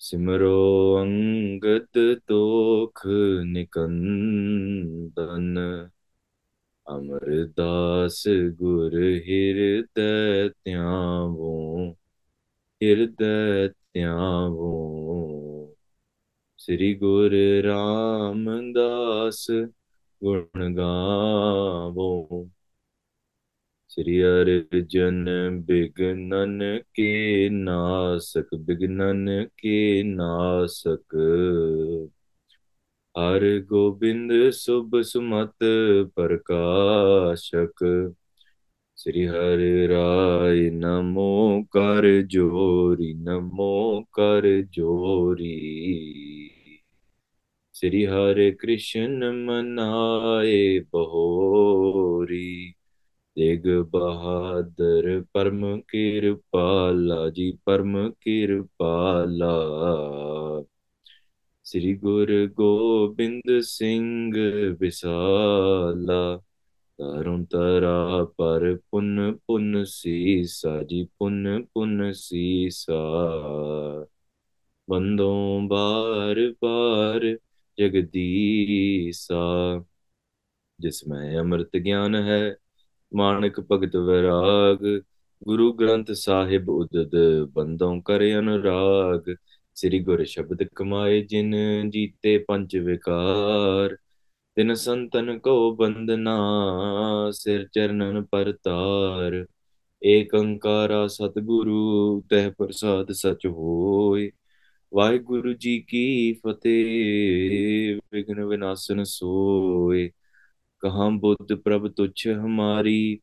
[0.00, 0.58] सिमरो
[0.96, 1.98] अंगद
[2.28, 3.00] तोख
[3.54, 5.56] निकंदन
[6.86, 8.22] अमरदास
[8.60, 8.94] गुर
[9.26, 11.56] हृदय त्यावो
[12.80, 14.72] हृदय त्यावो
[16.58, 17.34] श्री गुर
[17.66, 19.46] रामदास
[20.22, 22.08] गुण गावो
[23.98, 25.24] श्री अर्जन
[25.66, 31.14] बिघनन के नासक बिघ्नन के नासक।
[33.18, 35.54] हर गोविंद शुभ सुमत
[36.16, 38.14] प्रकाशक।
[38.98, 46.00] श्री हर राय नमो कर जोरी, नमो कर जोरी।
[47.74, 52.74] श्री हर कृष्ण मनाए बहोरी।
[53.38, 59.58] तेग बहादुर, परम कृपाला जी, परम कृपाला।
[61.66, 64.32] श्री गुरु गोबिंद सिंह
[64.80, 66.42] विशाला,
[66.98, 72.94] तरुण तरा पर पुन पुन सीसा जी, पुन पुन सीसा।
[74.90, 77.38] बंदों बार बार
[77.78, 79.84] जगदीसा,
[80.80, 82.67] जिसमें अमृत ज्ञान है
[83.12, 85.00] ਬਾਰ ਬਾਰ ਜਗਦੀਸਾ ਜਿਸ ਮੈਂ ਅੰਮ੍ਰਿਤ ਗਿਆਨ ਹੈ ਮਾਨਕ ਭਗਤ ਵਿਰਾਗ,
[85.44, 87.10] ਗੁਰੂ ਗ੍ਰੰਥ ਸਾਹਿਬ ਉਦਦ
[87.52, 89.34] ਬੰਦੋਂ ਕਰੇ ਅਨੁਰਾਗ।
[89.74, 91.54] ਸ੍ਰੀ ਗੁਰ ਸ਼ਬਦ ਕਮਾਏ ਜਿਨ
[91.90, 93.96] ਜੀਤੇ ਪੰਜ ਵਿਕਾਰ,
[94.56, 96.36] ਤਿਨ ਸੰਤਨ ਕੋ ਬੰਦਨਾ
[97.32, 99.46] ਸਿਰ ਚਰਨਨ ਪਰਤਾਰ
[100.04, 104.30] ਏਕ ਓੰਕਾਰਾ ਸਤਿਗੁਰੂ, ਤਹਿ ਪ੍ਰਸਾਦ ਸਚ ਹੋਏ।
[104.94, 110.10] ਵਾਹਿਗੁਰੂ ਜੀ ਕੀ ਫਤਿਹ ਵਿਗਨ ਵਿਨਾਸ਼ਨ ਸੋਏ।
[110.80, 113.20] कहाँ बुद्ध प्रभ तुच्छ हमारी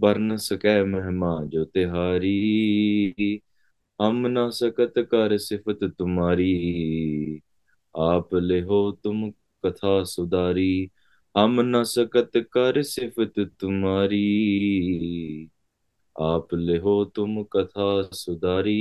[0.00, 3.40] बरन सकै महमा जो तिहारी।
[4.00, 7.42] हम न सकत कर सिफत तुम्हारी,
[7.98, 9.30] आप ले हो तुम
[9.64, 10.90] कथा सुधारी।
[11.36, 14.22] हम न सकत कर सिफत तुम्हारी,
[16.20, 18.78] आप ले हो तुम कथा सुधारी।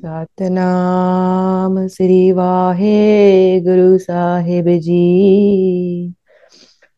[0.00, 6.12] ਸਤਨਾਮ ਸ੍ਰੀ ਵਾਹਿਗੁਰੂ ਸਾਹਿਬ ਜੀ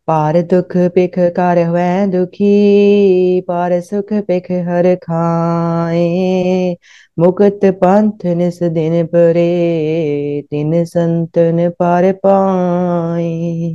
[0.09, 6.75] ਪਾਰ ਦੁਖ ਪਿਖ ਕਰ ਹੋਐ ਦੁਖੀ ਪਾਰ ਸੁਖ ਪਿਖ ਹਰ ਖਾਏ
[7.19, 13.75] ਮੁਕਤ ਪੰਥ ਨਿਸ ਦਿਨ ਪਰੇ ਤਿਨ ਸੰਤਨ ਪਾਰ ਪਾਏ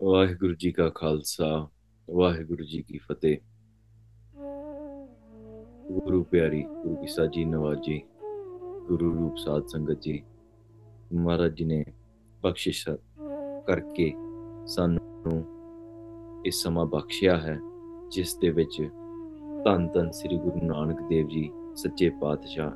[0.00, 1.48] ਵਾਹਿਗੁਰੂ ਜੀ ਕਾ ਖਾਲਸਾ
[2.08, 3.36] ਵਾਹਿਗੁਰੂ ਜੀ ਕੀ ਫਤਿਹ
[5.91, 8.01] ਗੁਰੂ ਪਿਆਰੀ, ਗੁਰੂ ਕੀ ਸਾਜੀ ਨਵਾਜੀ
[8.87, 10.21] ਗੁਰੂ ਰੂਪ ਸਾਧ ਸੰਗਤ ਜੀ,
[11.13, 11.83] ਮਹਾਰਾਜ ਜੀ ਨੇ
[12.43, 12.89] ਬਖਸ਼ਿਸ਼
[13.67, 14.11] ਕਰਕੇ
[14.67, 15.43] ਸਾਨੂੰ
[16.45, 17.57] ਇਸ ਸਮਾਂ ਬਖਸ਼ਿਆ ਹੈ,
[18.11, 18.81] ਜਿਸ ਦੇ ਵਿੱਚ
[19.65, 22.71] ਧੰਨ ਧੰਨ ਸ੍ਰੀ ਗੁਰੂ ਨਾਨਕ ਦੇਵ ਜੀ, ਸੱਚੇ ਪਾਤਸ਼ਾਹ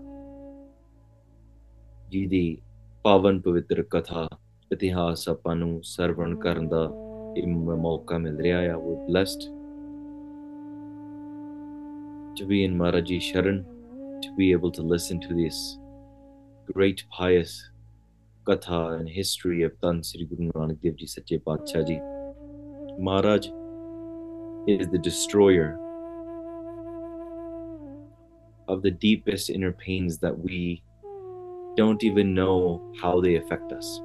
[2.10, 2.62] ਜੀ ਦੀ
[3.04, 4.28] ਪਾਵਨ ਪਵਿੱਤਰ ਕਥਾ,
[4.72, 6.90] ਇਤਿਹਾਸ ਆਪਾਂ ਨੂੰ ਸਰਵਣ ਕਰਨ ਦਾ
[7.38, 9.50] ਇਹ ਮੌਕਾ ਮਿਲ ਰਿਹਾ ਆ ਉਹ blessed
[12.41, 13.65] to be in Maharaji Sharan,
[14.23, 15.79] to be able to listen to this
[16.73, 17.71] great pious
[18.47, 22.01] katha and history of Tan Sri Guru Nanak Dev Ji Sache Patsha Ji.
[22.99, 23.49] Maharaj
[24.67, 25.79] is the destroyer
[28.69, 30.83] of the deepest inner pains that we
[31.77, 34.01] don't even know how they affect us.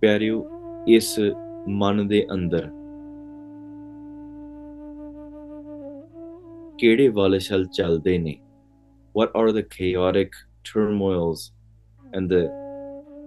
[0.00, 0.44] ਪਿਆਰਿਓ
[0.88, 1.18] ਇਸ
[1.80, 2.70] ਮਨ ਦੇ ਅੰਦਰ
[6.78, 8.38] ਕਿਹੜੇ ਵਾਲਸ਼ਲ ਚੱਲਦੇ ਨੇ
[9.14, 10.36] what are the chaotic
[10.68, 11.40] turmoils
[12.18, 12.44] and the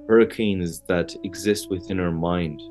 [0.07, 2.63] hurricanes that exist within our mind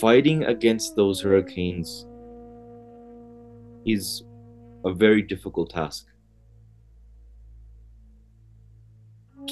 [0.00, 1.94] fighting against those hurricanes
[3.96, 4.10] is
[4.84, 6.06] a very difficult task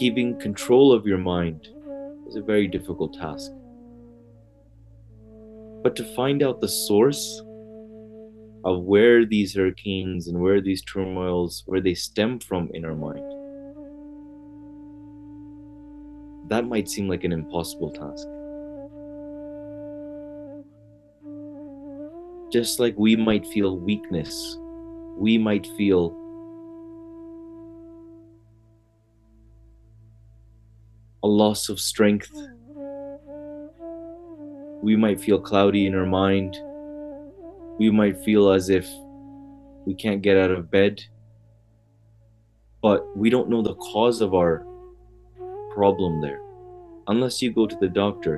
[0.03, 1.69] keeping control of your mind
[2.29, 3.51] is a very difficult task
[5.83, 7.25] but to find out the source
[8.64, 13.26] of where these hurricanes and where these turmoils where they stem from in our mind
[16.50, 18.28] that might seem like an impossible task
[22.52, 24.58] just like we might feel weakness
[25.18, 26.18] we might feel
[31.24, 32.32] a loss of strength.
[34.82, 36.58] We might feel cloudy in our mind
[37.79, 38.89] We might feel as if
[39.87, 41.03] we can't get out of bed.
[42.83, 44.65] But we don't know the cause of our
[45.75, 46.41] problem there.
[47.09, 48.37] Unless you go to the doctor,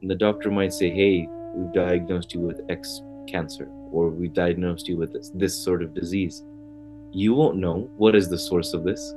[0.00, 4.88] and the doctor might say, Hey, we've diagnosed you with X cancer, or we've diagnosed
[4.88, 6.44] you with this, this sort of disease.
[7.10, 9.14] You won't know what is the source of this.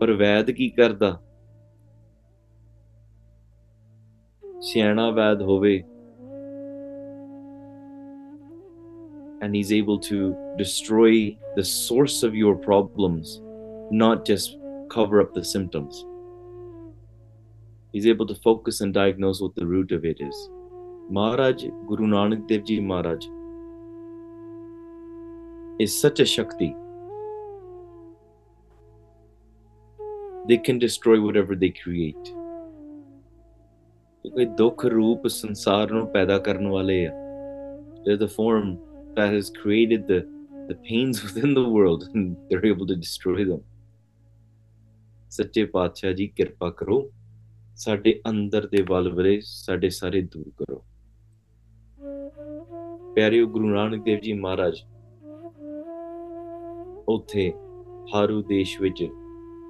[0.00, 1.18] ਪਰ ਵੈਦ ਕੀ ਕਰਦਾ
[4.60, 5.82] ਸਿਆਣਾ ਵੈਦ ਹੋਵੇ
[9.42, 13.40] and he's able to destroy the source of your problems
[13.90, 14.56] not just
[14.90, 16.04] cover up the symptoms
[17.92, 20.40] he's able to focus and diagnose what the root of it is
[21.18, 23.28] maharaj guru nanak dev ji maharaj
[25.86, 26.74] is such a shakti
[30.48, 32.34] they can destroy whatever they create
[34.26, 37.10] ਕਿਉਂਕਿ ਦੁੱਖ ਰੂਪ ਸੰਸਾਰ ਨੂੰ ਪੈਦਾ ਕਰਨ ਵਾਲੇ ਆ
[38.04, 38.70] they're the form
[39.15, 40.19] that has created the
[40.67, 43.61] the pains within the world, and they're able to destroy them.
[45.31, 46.95] ਸੱਚੇ ਪਾਤਸ਼ਾਹ ਜੀ ਕਿਰਪਾ ਕਰੋ
[47.75, 50.83] ਸਾਡੇ ਅੰਦਰ ਦੇ ਵਲਵਲੇ ਸਾਡੇ ਸਾਰੇ ਦੂਰ ਕਰੋ
[53.15, 54.81] ਪਿਆਰਿਓ ਗੁਰੂ ਨਾਨਕ ਦੇਵ ਜੀ ਮਹਾਰਾਜ
[57.07, 57.51] ਉੱਥੇ
[58.13, 59.07] ਹਾਰੂ ਦੇਸ਼ ਵਿੱਚ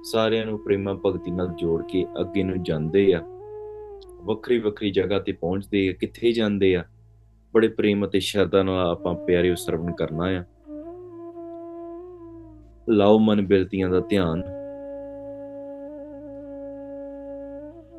[0.04, 3.22] ਸਾਰਿਆਂ ਨੂੰ ਪ੍ਰੇਮਾ ਭਗਤੀ ਨਾਲ ਜੋੜ ਕੇ ਅੱਗੇ ਨੂੰ ਜਾਂਦੇ ਆ
[4.22, 6.84] ਵੱਖਰੀ ਵੱਖਰੀ ਜਗ੍ਹਾ ਤੇ ਪਹੁੰਚਦੇ ਆ ਕਿੱਥੇ ਜਾਂਦੇ ਆ
[7.54, 10.44] ਬੜੇ ਪ੍ਰੇਮ ਅਤੇ ਸ਼ਰਧਾ ਨਾਲ ਆਪਾਂ ਪਿਆਰਿਓ ਸਰਵਣ ਕਰਨਾ ਆ।
[12.88, 14.42] ਲਾਓ ਮਨ ਬਿਰਤੀਆਂ ਦਾ ਧਿਆਨ।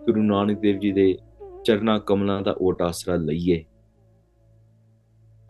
[0.05, 1.17] ਗੁਰੂ ਨਾਨਕ ਦੇਵ ਜੀ ਦੇ
[1.63, 3.65] ਚਰਨਾ ਕਮਲਾਂ ਦਾ ਓਟ ਆਸਰਾ ਲਈਏ।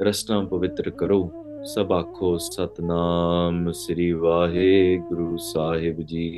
[0.02, 1.32] ਰਸਨਾ ਪਵਿੱਤਰ ਕਰੋ।
[1.66, 6.30] ਸਭ ਆਖੋ, ਸਤਨਾਮ ਸ੍ਰੀ ਵਾਹਿਗੁਰੂ ਸਾਹਿਬ ਜੀ।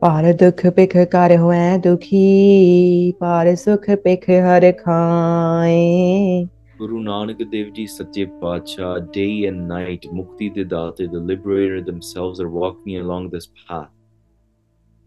[0.00, 6.46] ਭਾਰ ਦੁਖ ਪਿਖ ਕਰ ਹੋਐ ਦੁਖੀ ਭਾਰ ਸੁਖ ਪਿਖ ਹਰ ਖਾਏ
[6.82, 12.48] Guru Nanak Dev Ji Satya Pacha, day and night, Mukti Didate, the liberator themselves are
[12.54, 13.90] walking along this path.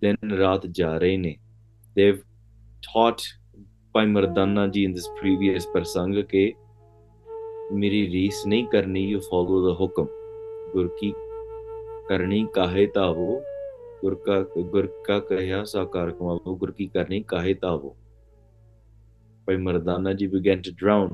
[0.05, 1.31] Then Rat Jarene.
[1.95, 2.19] They've
[2.87, 3.23] taught
[3.95, 6.43] by Mardana Ji in this previous Prasanga ke
[7.79, 10.13] Miri Rees nahi karni, you follow the hukam.
[10.75, 11.11] Guru ki
[12.11, 13.41] karni kahe ta ho,
[14.02, 14.40] गुर का
[14.74, 17.94] गुर का कहया साकार कमावो गुर की करनी काहे तावो
[19.48, 21.12] by Mardana Ji began to drown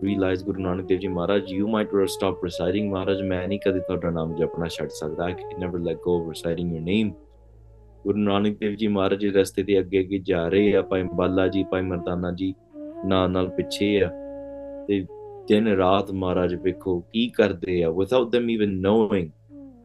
[0.00, 4.10] realize Guru Nanak Dev Ji Maharaj, you might stop reciting Maharaj, ਮੈਂ ਨਹੀਂ ਕਦੇ ਤੁਹਾਡਾ
[4.10, 7.10] ਨਾਮ ਜਪਣਾ ਛੱਡ ਸਕਦਾ I can never let go of reciting your name.
[8.04, 11.46] ਗੁਰੂ ਨਾਨਕ ਦੇਵ ਜੀ ਮਹਾਰਾਜ ਜੀ ਰਸਤੇ ਤੇ ਅੱਗੇ ਅੱਗੇ ਜਾ ਰਹੇ ਆ ਭਾਈ ਬਾਲਾ
[11.48, 12.54] ਜੀ ਭਾਈ ਮਰਦਾਨਾ ਜੀ
[13.06, 14.10] ਨਾਲ ਨਾਲ ਪਿੱਛੇ ਆ
[14.88, 15.00] ਤੇ
[15.48, 19.28] ਦਿਨ ਰਾਤ ਮਹਾਰਾਜ ਵੇਖੋ ਕੀ ਕਰਦੇ ਆ without them even knowing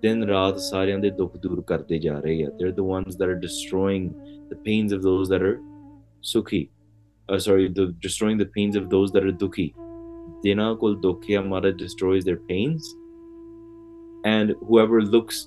[0.01, 3.39] ਦਿਨ ਰਾਤ ਸਾਰਿਆਂ ਦੇ ਦੁੱਖ ਦੂਰ ਕਰਦੇ ਜਾ ਰਹੇ ਆ they're the ones that are
[3.45, 4.07] destroying
[4.51, 5.55] the pains of those that are
[6.31, 9.67] sukhi uh, sorry the destroying the pains of those that are dukhi
[10.43, 12.89] ਜਿਨ੍ਹਾਂ ਕੋਲ ਦੁੱਖ ਹੈ ਮਹਾਰਾਜ destroys their pains
[14.33, 15.39] and whoever looks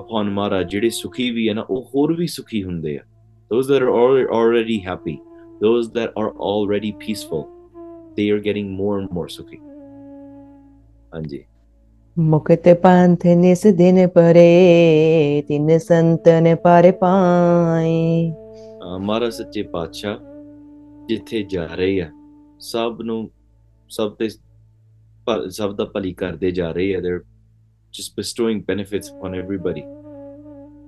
[0.00, 3.02] upon ਮਹਾਰਾਜ ਜਿਹੜੇ ਸੁਖੀ ਵੀ ਹੈ ਨਾ ਉਹ ਹੋਰ ਵੀ ਸੁਖੀ ਹੁੰਦੇ ਆ
[3.50, 5.16] those that are al- already happy
[5.64, 7.42] those that are already peaceful
[8.18, 9.58] they are getting more and more ਸੁਖੀ
[11.14, 11.44] ਹਾਂਜੀ
[12.17, 20.17] ਮੁਕਤ ਪੰਥ ਨਿਸ ਦਿਨ ਪਰੇ ਤਿਨ ਸੰਤਨ ਪਰ ਪਾਏ ਅਹ ਮਹਾਰਾਜ ਸੱਚੇ ਪਾਤਸ਼ਾਹ
[21.07, 22.09] ਜਿੱਥੇ ਜਾ ਰਹੇ ਆ
[22.59, 23.29] ਸਭ ਨੂੰ
[23.89, 24.29] ਸਭ ਤੇ
[25.27, 27.21] ਭਲ- ਸਭ ਦਾ ਭਲੀ ਕਰਦੇ ਜਾ ਰਹੇ ਆ they're
[27.93, 29.83] just bestowing benefits upon everybody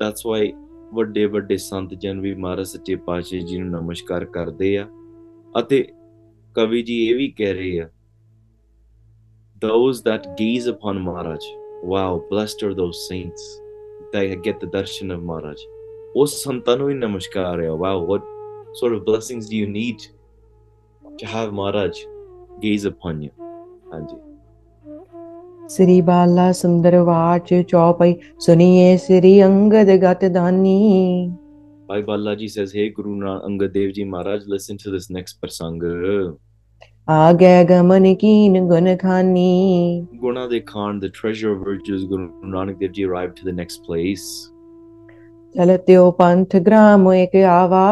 [0.01, 0.41] that's why
[0.93, 4.87] ਵੱਡੇ ਵੱਡੇ ਸੰਤ ਜਨ ਵੀ ਮਹਾਰਾਜ ਸੱਚੇ ਪਾਤਸ਼ਾਹ ਜੀ ਨੂੰ ਨਮਸਕਾਰ ਕਰਦੇ ਆ।
[5.59, 5.87] ਅਤੇ
[6.55, 7.89] ਕਵੀ ਜੀ ਇਹ ਵੀ ਕਹਿ ਰਹੇ ਆ
[9.59, 11.43] those that gaze upon Maharaj,
[11.83, 13.61] wow, blessed are those saints
[14.11, 15.57] that get the darshan of Maharaj.
[16.15, 18.23] O Santanu Namaskar, wow, what
[18.73, 20.05] sort of blessings do you need
[21.17, 21.97] to have Maharaj
[22.61, 23.31] gaze upon you?
[23.91, 24.19] Anji.
[25.71, 28.13] Shri Bala chopai वाच चौपाई
[28.45, 30.23] सुनिए श्री अंगद गत
[31.87, 36.37] Bhai Balaji says, Hey Guru Angad Dev Ji Maharaj, listen to this next prasanga.
[37.07, 42.91] ਆਗੈ ਗਮਨ ਕੀਨ ਗੁਨ ਖਾਨੀ Guna de Khan, the treasure of virtues, Guru Nanak Dev
[42.91, 44.25] Ji arrived to the next place.
[45.55, 47.83] ਚਲਤਿਓ Panth gram ਇੱਕ ਆਵਾ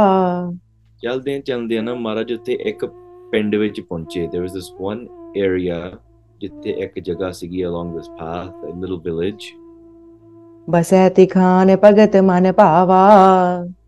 [1.04, 2.86] ਚਲਦਿਆਂ ਚਲਦਿਆਂ ਨਾ ਮਹਾਰਾਜ ਉੱਥੇ ਇੱਕ
[3.32, 5.06] ਪਿੰਡ ਵਿੱਚ ਪਹੁੰਚੇ there was this one
[5.44, 5.80] area
[6.42, 9.48] ਜਿੱਥੇ ਇੱਕ ਜਗ੍ਹਾ ਸੀਗੀ along this path a little village
[10.70, 13.02] ਬਸੈ ਤਿਖਾਨ ਭਗਤ ਮਨ ਭਾਵਾ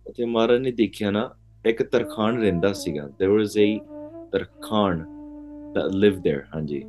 [0.08, 1.30] ਉੱਥੇ ਮਹਾਰਾਜ ਨੇ ਦੇਖਿਆ ਨਾ
[1.66, 3.70] ਇੱਕ ਤਰਖਾਨ ਰਹਿੰਦਾ ਸੀਗਾ there was a
[4.32, 5.06] ਤਰਖਾਨ
[5.76, 6.84] that lived there ਹਾਂਜੀ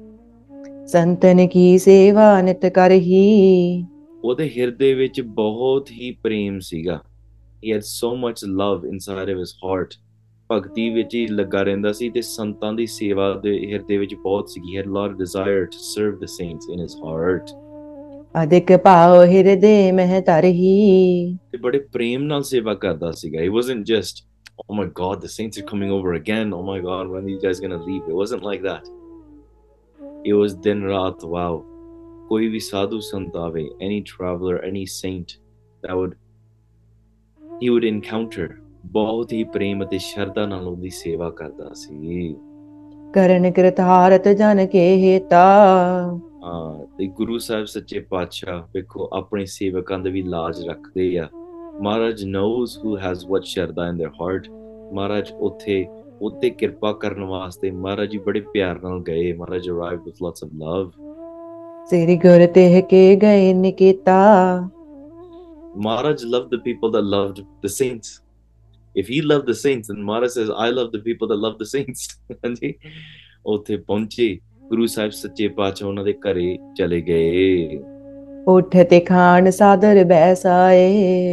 [0.86, 3.84] ਸੰਤਨ ਕੀ ਸੇਵਾ ਨਿਤ ਕਰਹੀ
[4.24, 7.00] ਉਹਦੇ ਹਿਰਦੇ ਵਿੱਚ ਬਹੁਤ ਹੀ ਪ੍ਰੇਮ ਸੀਗਾ
[7.62, 9.96] he had so much love inside of his heart
[10.50, 14.76] ਭਗਤੀ ਵਿੱਚ ਹੀ ਲੱਗਾ ਰਹਿੰਦਾ ਸੀ ਤੇ ਸੰਤਾਂ ਦੀ ਸੇਵਾ ਦੇ ਹਿਰਦੇ ਵਿੱਚ ਬਹੁਤ ਸੀਗੀ
[14.76, 17.54] he had a lot of desire to serve the saints in his heart
[18.42, 24.24] ਅਧਿਕ ਭਾਵ ਹਿਰਦੇ ਮਹਿ ਤਰਹੀ ਤੇ ਬੜੇ ਪ੍ਰੇਮ ਨਾਲ ਸੇਵਾ ਕਰਦਾ ਸੀਗਾ he wasn't just
[24.66, 27.40] oh my god the saints are coming over again oh my god when are you
[27.40, 28.84] guys going to leave it wasn't like that
[30.24, 31.56] it was din raat wow
[32.28, 35.30] ਕੋਈ ਵੀ ਸਾਧੂ ਸੰਤ ਆਵੇ any traveler any saint
[35.82, 36.16] that would
[37.62, 38.48] he would encounter
[38.92, 42.34] ਬਹੁਤ ਹੀ ਪ੍ਰੇਮ ਅਤੇ ਸ਼ਰਧਾ ਨਾਲ ਉਹਦੀ ਸੇਵਾ ਕਰਦਾ ਸੀ
[43.14, 45.42] ਕਰਨ ਕਿਰਤਾਰਤ ਜਨ ਕੇ ਹੇਤਾ
[46.44, 51.28] ਹਾਂ ਤੇ ਗੁਰੂ ਸਾਹਿਬ ਸੱਚੇ ਪਾਤਸ਼ਾਹ ਵੇਖੋ ਆਪਣੇ ਸੇਵਕਾਂ ਦੇ ਵੀ ਲਾਜ ਰੱਖਦੇ ਆ
[51.82, 54.48] ਮਹਾਰਾਜ knows who has what ਸ਼ਰਧਾ in their heart
[54.94, 55.86] ਮਹਾਰਾਜ ਉੱਥੇ
[56.22, 60.56] ਉੱਤੇ ਕਿਰਪਾ ਕਰਨ ਵਾਸਤੇ ਮਹਾਰਾਜ ਜੀ ਬੜੇ ਪਿਆਰ ਨਾਲ ਗਏ ਮਹਾਰਾਜ arrived with lots of
[60.62, 60.90] love
[61.90, 64.18] ਸ੍ਰੀ ਗੁਰ ਤੇ ਕੇ ਗਏ ਨਿਕੇਤਾ
[65.76, 68.08] Maharaj loved the people that loved the saints.
[68.94, 71.68] If he loved the saints, then Maharaj says, I love the people that love the
[71.72, 72.06] saints.
[72.32, 72.72] ਹਾਂਜੀ
[73.46, 74.38] ਉੱਥੇ ਪਹੁੰਚੇ
[74.70, 77.78] ਗੁਰੂ ਸਾਹਿਬ ਸੱਚੇ ਪਾਤਸ਼ਾਹ ਉਹਨਾਂ ਦੇ ਘਰੇ ਚਲੇ ਗਏ
[78.48, 80.88] ਉਠ ਤੇ Khan ਸਾਦਰ ਬੈਸਾਏ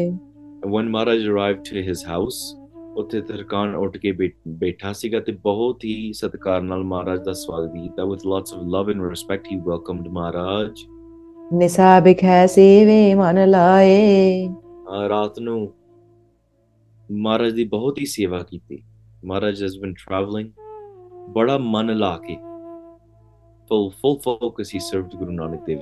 [0.06, 0.25] And
[0.66, 2.56] when Maharaj arrived to his house,
[2.98, 4.12] ਉੱਥੇ ਤਰਕਾਨ ਉੱਠ ਕੇ
[4.48, 8.92] ਬੈਠਾ ਸੀਗਾ ਤੇ ਬਹੁਤ ਹੀ ਸਤਿਕਾਰ ਨਾਲ ਮਹਾਰਾਜ ਦਾ ਸਵਾਗਤ ਕੀਤਾ with lots of love
[8.94, 10.86] and respect he welcomed Maharaj
[11.54, 14.48] ਨਿਸਾ ਬਿਖੈ ਸੇਵੇ ਮਨ ਲਾਏ
[15.10, 15.58] ਰਾਤ ਨੂੰ
[17.12, 18.82] ਮਹਾਰਾਜ ਦੀ ਬਹੁਤ ਹੀ ਸੇਵਾ ਕੀਤੀ
[19.26, 20.50] ਮਹਾਰਾਜ has been traveling
[21.30, 22.38] ਬੜਾ ਮਨ ਲਾ ਕੇ
[23.70, 25.80] full full focus he served ਗੁਰੂ ਨਾਨਕ ਦੇਵ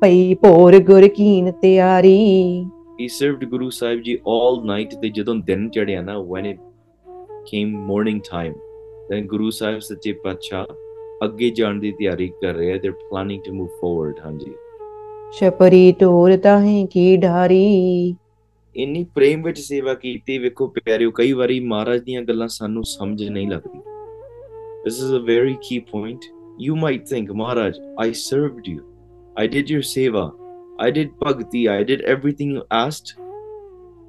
[0.00, 2.16] ਪਈ ਭੋਰ ਗੁਰ ਕੀਨ ਤਿਆਰੀ
[2.98, 6.60] he served Guru Sahib Ji all night ਤੇ ਜਦੋਂ ਦਿਨ ਚੜਿਆ ਨਾ when it
[7.50, 8.54] came morning time
[9.10, 10.66] then Guru Sahib ਸੱਚੇ ਪਾਤਸ਼ਾਹ
[11.24, 14.52] ਅੱਗੇ ਜਾਣ ਦੀ ਤਿਆਰੀ ਕਰ ਰਹੇ they're planning to move forward ਹਾਂਜੀ
[15.38, 17.64] ਛਪਰੀ ਤੋਰ ਤਾਹੀਂ ਕੀ ਢਾਰੀ
[18.76, 23.48] ਇੰਨੀ ਪ੍ਰੇਮ ਵਿੱਚ ਸੇਵਾ ਕੀਤੀ ਵੇਖੋ ਪਿਆਰਿਓ ਕਈ ਵਾਰੀ ਮਹਾਰਾਜ ਦੀਆਂ ਗੱਲਾਂ ਸਾਨੂੰ ਸਮਝ ਨਹੀਂ
[23.48, 23.80] ਲੱਗਦੀ
[24.86, 26.26] this is a very key point
[26.64, 28.82] you might think maharaj i served you
[29.43, 30.23] i did your seva
[30.87, 33.15] i did bhakti i did everything you asked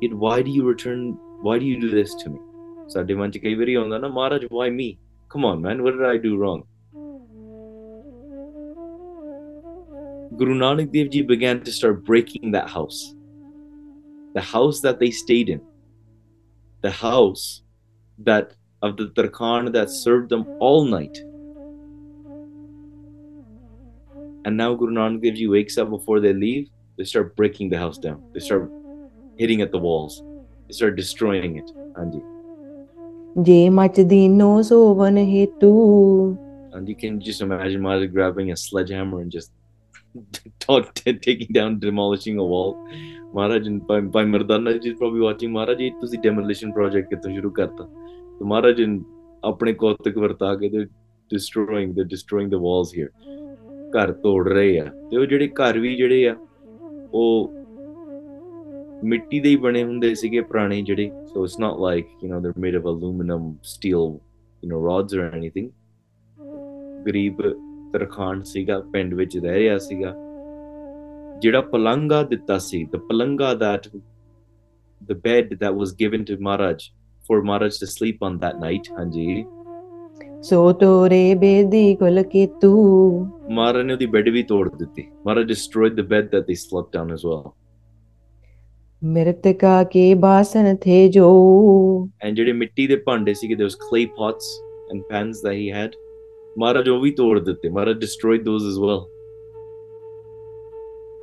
[0.05, 1.07] yet why do you return
[1.47, 2.41] why do you do this to me
[2.93, 4.89] ਸਾਡੇ ਮਨ ਚ ਕਈ ਵਾਰੀ ਆਉਂਦਾ ਨਾ ਮਹਾਰਾਜ why me
[5.35, 6.63] come on man what did i do wrong
[10.41, 13.01] Guru Nanak Dev Ji began to start breaking that house
[14.35, 15.61] the house that they stayed in,
[16.81, 17.63] the house
[18.19, 21.23] that of the Tarkhan that served them all night.
[24.48, 27.78] And now Guru Nanak Dev Ji wakes up before they leave, they start breaking the
[27.78, 28.24] house down.
[28.34, 28.72] They start
[29.36, 30.24] hitting at the walls.
[30.68, 31.70] They start destroying it.
[32.00, 32.22] Anji.
[36.72, 39.52] and you can just imagine Maharaj grabbing a sledgehammer and just
[41.26, 42.72] taking down, demolishing a wall.
[43.34, 47.28] Maharaj and by, Bhai Mardana is probably watching Maharaj it was the demolition project to
[47.28, 47.90] shuru karta.
[48.40, 49.04] So Maharaj and
[49.44, 50.88] apne kotak varta they're
[51.30, 53.12] destroying, they're destroying the walls here.
[53.94, 56.36] ਘਰ ਤੋੜ ਰਹੇ ਆ ਤੇ ਉਹ ਜਿਹੜੇ ਘਰ ਵੀ ਜਿਹੜੇ ਆ,
[57.14, 57.54] ਉਹ
[59.04, 62.52] ਮਿੱਟੀ ਦੇ ਹੀ ਬਣੇ ਹੁੰਦੇ ਸੀਗੇ ਪੁਰਾਣੇ ਜਿਹੜੇ so it's not like you نو they
[62.60, 65.70] made of aluminium steel you نو rods or anything
[67.06, 67.42] ਗਰੀਬ
[67.94, 70.14] ਤਰਖਾਨ ਸੀਗਾ, ਪਿੰਡ ਵਿੱਚ ਰਹਿ ਰਿਹਾ ਸੀਗਾ।
[71.42, 73.88] ਜਿਹੜਾ ਪਲੰਗਾ ਦਿੱਤਾ ਸੀ the ਪਲੰਗਾ that
[75.02, 76.84] the bed that was given to Maharaj
[77.24, 79.44] for Maharaj to sleep on that night ਹਾਂਜੀ।
[80.44, 82.72] ਸੋ ਤੋਰੇ ਬੇਦੀ ਕੋਲ ਕਿਤੂ
[83.52, 87.12] ਮਹਾਰਾਜ ਨੇ ਉਹਦੀ ਬੈੱਡ ਵੀ ਤੋੜ ਦਿੱਤੀ Maharaj destroyed the bed that they slept on
[87.12, 87.50] as well
[89.02, 91.28] ਮਿਰਤਕਾ ਕੇ ਬਾਸਨ ਥੇ ਜੋ
[92.24, 94.60] ਐਂਡ ਜਿਹੜੇ ਮਿੱਟੀ ਦੇ ਭਾਂਡੇ ਸੀਗੇ ਦੇ ਉਸ clay pots
[94.94, 95.96] and pans that he had
[96.58, 99.06] Maharaj ਉਹ ਵੀ ਤੋੜ ਦਿੱਤੇ Maharaj destroyed those as well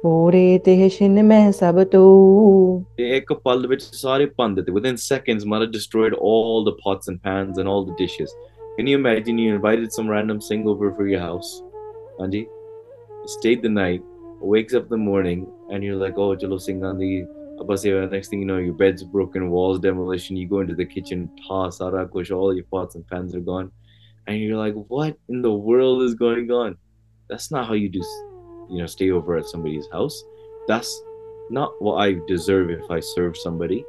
[0.02, 5.46] ਪੂਰੇ ਤੇ ਸ਼ਿਨ ਮੈਂ ਸਭ ਤੋਂ ਤੇ ਇੱਕ ਪਲ ਵਿੱਚ ਸਾਰੇ ਭੰਨ ਦਿੱਤੇ within seconds
[5.46, 8.34] Maharaj destroyed all the pots and pans and all the dishes
[8.75, 11.49] can you imagine you invited some random singh over for your house
[12.19, 12.47] Anji
[13.25, 14.01] stayed the night
[14.53, 17.11] wakes up in the morning and you're like oh chalo singhan di
[17.61, 20.85] ਆਪਾਂ ਸੇਵਾ next thing you know your bed's broken walls demolition you go into the
[20.93, 23.67] kitchen ta sara kuch all your pots and pans are gone
[24.27, 26.77] and you're like what in the world is going on
[27.31, 28.03] that's not how you do
[28.71, 30.17] you know stay over at somebody's house
[30.69, 30.93] that's
[31.57, 33.81] not what I deserve if I serve somebody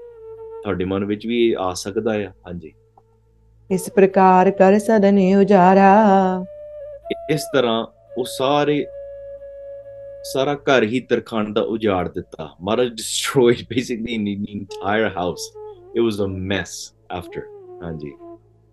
[0.63, 2.73] ਤੁਹਾਡੇ ਮਨ ਵਿੱਚ ਵੀ ਇਹ ਆ ਸਕਦਾ ਹੈ ਹਾਂਜੀ
[3.72, 5.94] ਇਸ ਪ੍ਰਕਾਰ ਕਰ ਸਦਨ ਉਜਾਰਾ।
[7.32, 7.86] ਇਸ ਤਰ੍ਹਾਂ
[8.18, 8.86] ਉਹ ਸਾਰੇ
[10.24, 15.48] ਸਾਰਾ ਘਰ ਹੀ ਤਰਖੰਡ ਦਾ ਉਜਾੜ ਦਿੱਤਾ। ਮਹਾਰਾਜ destroyed basically the entire house.
[15.98, 16.76] It was a mess
[17.18, 17.44] after
[17.84, 18.12] ਹਾਂਜੀ।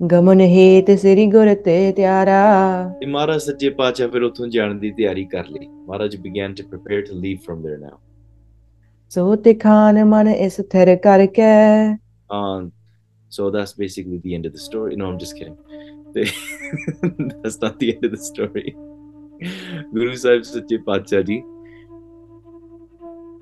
[0.01, 2.43] ਗਮਨ ਹੇਤ ਸ੍ਰੀ ਗੁਰ ਤੇ ਤਿਆਰਾ।
[3.01, 7.03] ਤੇ ਮਹਾਰਾਜ ਸੱਚੇ ਪਾਤਸ਼ਾਹ ਫਿਰ ਉੱਥੋਂ ਜਾਣ ਦੀ ਤਿਆਰੀ ਕਰ ਲਈ। ਮਹਾਰਾਜ began to prepare
[7.09, 7.99] to leave from there now
[9.13, 11.51] ਸੋ ਤਿਖਾਨ ਮਨ ਇਸ ਥਿਰ ਕਰਕੇ
[12.37, 12.71] um
[13.32, 15.58] so that's basically the end of the story no i'm just kidding
[17.44, 18.76] that's not the end of the story
[19.94, 21.42] ਗੁਰੂ ਸਾਹਿਬ ਸੱਚੇ ਪਾਤਸ਼ਾਹ ਜੀ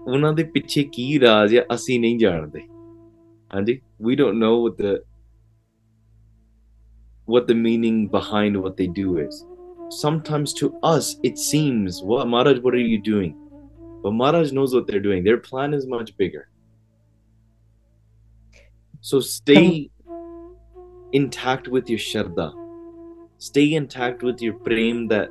[0.07, 2.61] ਉਹਨਾਂ ਦੇ ਪਿੱਛੇ ਕੀ ਰਾਜ ਹੈ ਅਸੀਂ ਨਹੀਂ ਜਾਣਦੇ
[3.53, 4.93] ਹਾਂਜੀ we don't know what the
[7.35, 9.39] what the meaning behind what they do is
[10.01, 13.33] sometimes to us it seems what maharaj what are you doing
[14.03, 16.43] but maharaj knows what they're doing their plan is much bigger
[19.00, 19.90] So stay
[21.12, 22.52] intact with your Sharda.
[23.38, 25.28] Stay intact with your prem that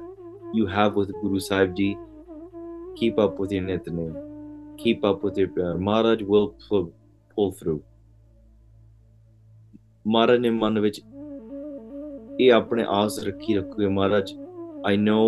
[0.54, 1.96] you have with Guru Sahib Ji.
[2.96, 4.16] Keep up with your Nitnem.
[4.78, 5.76] Keep up with your prayer.
[5.76, 6.92] Maharaj will pull,
[7.36, 7.82] pull through.
[10.08, 11.00] ਮਹਾਰਾਜ ਨੇ ਮਨ ਵਿੱਚ
[12.40, 14.34] ਇਹ ਆਪਣੇ ਆਸ ਰੱਖੀ ਰੱਖੂਗੇ ਮਹਾਰਾਜ
[14.90, 15.24] I know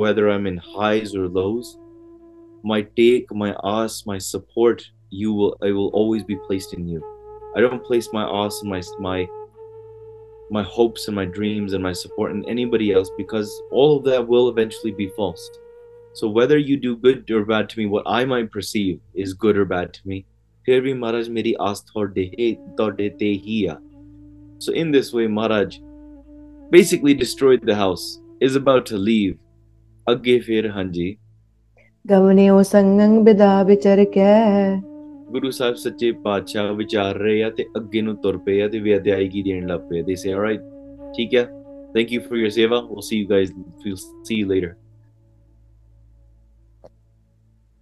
[0.00, 1.68] whether I'm in highs or lows,
[2.70, 4.82] my take, my ask, my support,
[5.20, 7.00] you will I will always be placed in you.
[7.55, 9.27] I don't place my ask and my my
[10.57, 14.27] my hopes and my dreams and my support in anybody else because all of that
[14.27, 15.49] will eventually be false
[16.13, 19.57] so whether you do good or bad to me what I might perceive is good
[19.57, 20.23] or bad to me
[20.65, 22.29] ਫਿਰ ਵੀ ਮਹਾਰਾਜ ਮੇਰੀ ਆਸ ਤੁਹਾਡੇ
[22.77, 23.77] ਤੁਹਾਡੇ ਤੇ ਹੀ ਆ
[24.59, 25.77] so in this way, Maharaj
[26.71, 29.35] basically destroyed the house, is about to leave.
[30.11, 31.15] ਅੱਗੇ ਫਿਰ ਹਾਂਜੀ
[32.11, 34.25] ਗਮਨਿਓ ਸੰਗੰ ਬਿਦਾ ਵਿਚਰ ਕੇ
[35.32, 39.42] ਗੁਰੂ ਸਾਹਿਬ ਸੱਚੇ ਪਾਤਸ਼ਾਹ ਵਿਚਾਰ ਰਹੇ ਆ ਤੇ ਅੱਗੇ ਨੂੰ ਤੁਰ ਪਏ ਆ ਤੇ ਵਿਦਿਆਇਗੀ
[39.42, 40.62] ਦੇਣ ਲੱਗ ਪਏ say all right
[41.16, 41.48] ਠੀਕ ਹੈ
[41.96, 43.52] thank you for your seva we'll see you guys
[43.84, 44.72] we'll see you later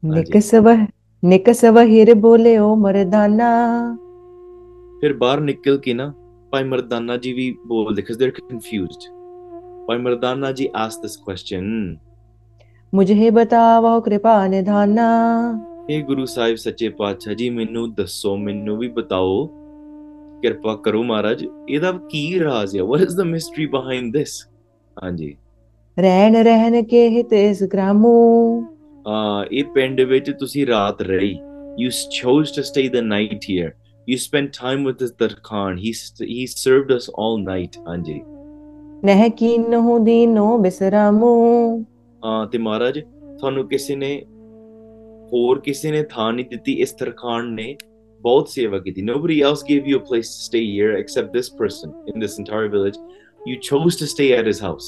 [0.05, 0.69] ਨਿਕਸਵ
[1.25, 3.51] ਨਿਕਸਵ ਹਿਰ ਬੋਲਿਓ Mardana
[5.01, 6.13] ਫਿਰ ਬਾਹਰ ਨਿਕਲ ਕੇ ਨਾ
[6.53, 9.11] ਭਾਈ ਮਰਦਾਨਾ ਜੀ ਵੀ ਬੋਲਦੇ because they're confused
[9.89, 11.67] ਭਾਈ ਮਰਦਾਨਾ ਜੀ asked this question
[12.95, 15.11] ਮੁਝੇ ਬਤਾਵੋ ਕਿਰਪਾ ਨਿਧਾਨਾ
[15.91, 19.47] ਇਹ ਗੁਰੂ ਸਾਹਿਬ ਸੱਚੇ ਪਾਤਸ਼ਾਹ ਜੀ ਮੈਨੂੰ ਦੱਸੋ ਮੈਨੂੰ ਵੀ ਬਤਾਓ
[20.43, 24.35] ਕਿਰਪਾ ਕਰੋ ਮਹਾਰਾਜ ਇਹਦਾ ਕੀ ਰਾਜ਼ ਹੈ what is the mystery behind this
[24.97, 25.35] ਹਾਂਜੀ
[25.97, 28.13] ਰਹਿਣ ਰਹਿਣ ਕੇ ਹਿਤ ਇਸ ਗ੍ਰਾਮੂ
[29.07, 31.35] ਆ ਇਹ ਪਿੰਡ ਵਿੱਚ ਤੁਸੀਂ ਰਾਤ ਰਹੀ
[31.83, 33.75] you chose to stay the night here
[34.09, 35.97] you spent time with this Darkhan he
[36.31, 38.21] he served us all night ਹਾਂਜੀ
[39.05, 41.37] ਨਹਿ ਕੀਨਹੁ ਦੀਨੋ ਬਿਸਰਾਮੂ
[42.23, 42.99] ਆ ਤੇ ਮਹਾਰਾਜ
[43.39, 44.21] ਤੁਹਾਨੂੰ ਕਿਸੇ ਨੇ
[45.34, 47.76] ਹੋਰ ਕਿਸੇ ਨੇ ਥਾਂ ਨਹੀਂ ਦਿੱਤੀ ਇਸ ਤਰਖਾਨ ਨੇ
[48.22, 51.96] ਬਹੁਤ ਸੇਵਾ ਕੀਤੀ nobody else gave you a place to stay here except this person
[52.12, 53.00] in this entire village
[53.50, 54.88] you chose to stay at his house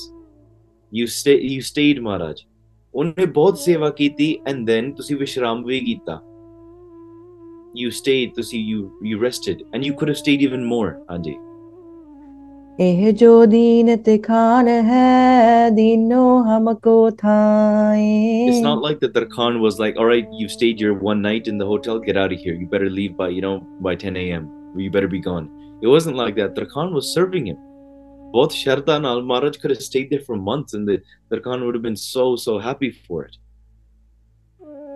[0.92, 2.46] you stay you stayed ਮਹਾਰਾਜ
[2.94, 6.20] ਉਹਨੇ ਬਹੁਤ ਸੇਵਾ ਕੀਤੀ and then ਤੁਸੀਂ ਵਿਸ਼ਰਾਮ ਵੀ ਕੀਤਾ
[7.82, 11.36] you stayed ਤੁਸੀਂ you you rested and you could have stayed even more ਹਾਂਜੀ
[18.49, 21.59] It's not like the tarkhan was like all right you've stayed here one night in
[21.59, 22.55] the hotel get out of here.
[22.55, 24.49] You better leave by you know by 10 a.m.
[24.75, 25.51] you better be gone.
[25.83, 26.55] It wasn't like that.
[26.55, 27.59] Tarkhan was serving him.
[28.33, 31.75] Both Sharda and Al Maharaj could have stayed there for months and the tarkhan would
[31.75, 33.37] have been so so happy for it.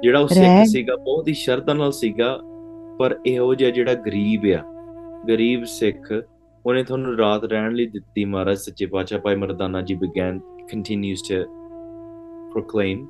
[0.02, 2.38] ਜਿਹੜਾ ਉਹ ਸਿੱਖ ਸੀਗਾ ਬਹੁਤ ਹੀ ਸ਼ਰਧਾ ਨਾਲ ਸੀਗਾ
[2.98, 4.62] ਪਰ ਇਹੋ ਜਿਹਾ ਜਿਹੜਾ ਗਰੀਬ ਆ
[5.28, 6.12] ਗਰੀਬ ਸਿੱਖ
[6.66, 10.38] ਉਹਨੇ ਤੁਹਾਨੂੰ ਰਾਤ ਰਹਿਣ ਲਈ ਦਿੱਤੀ ਮਹਾਰਾਜ ਸੱਚੇ ਪਾਤਸ਼ਾਹ ਭਾਈ ਮਰਦਾਨਾ ਜੀ began
[10.72, 11.36] continues to
[12.54, 13.04] proclaim.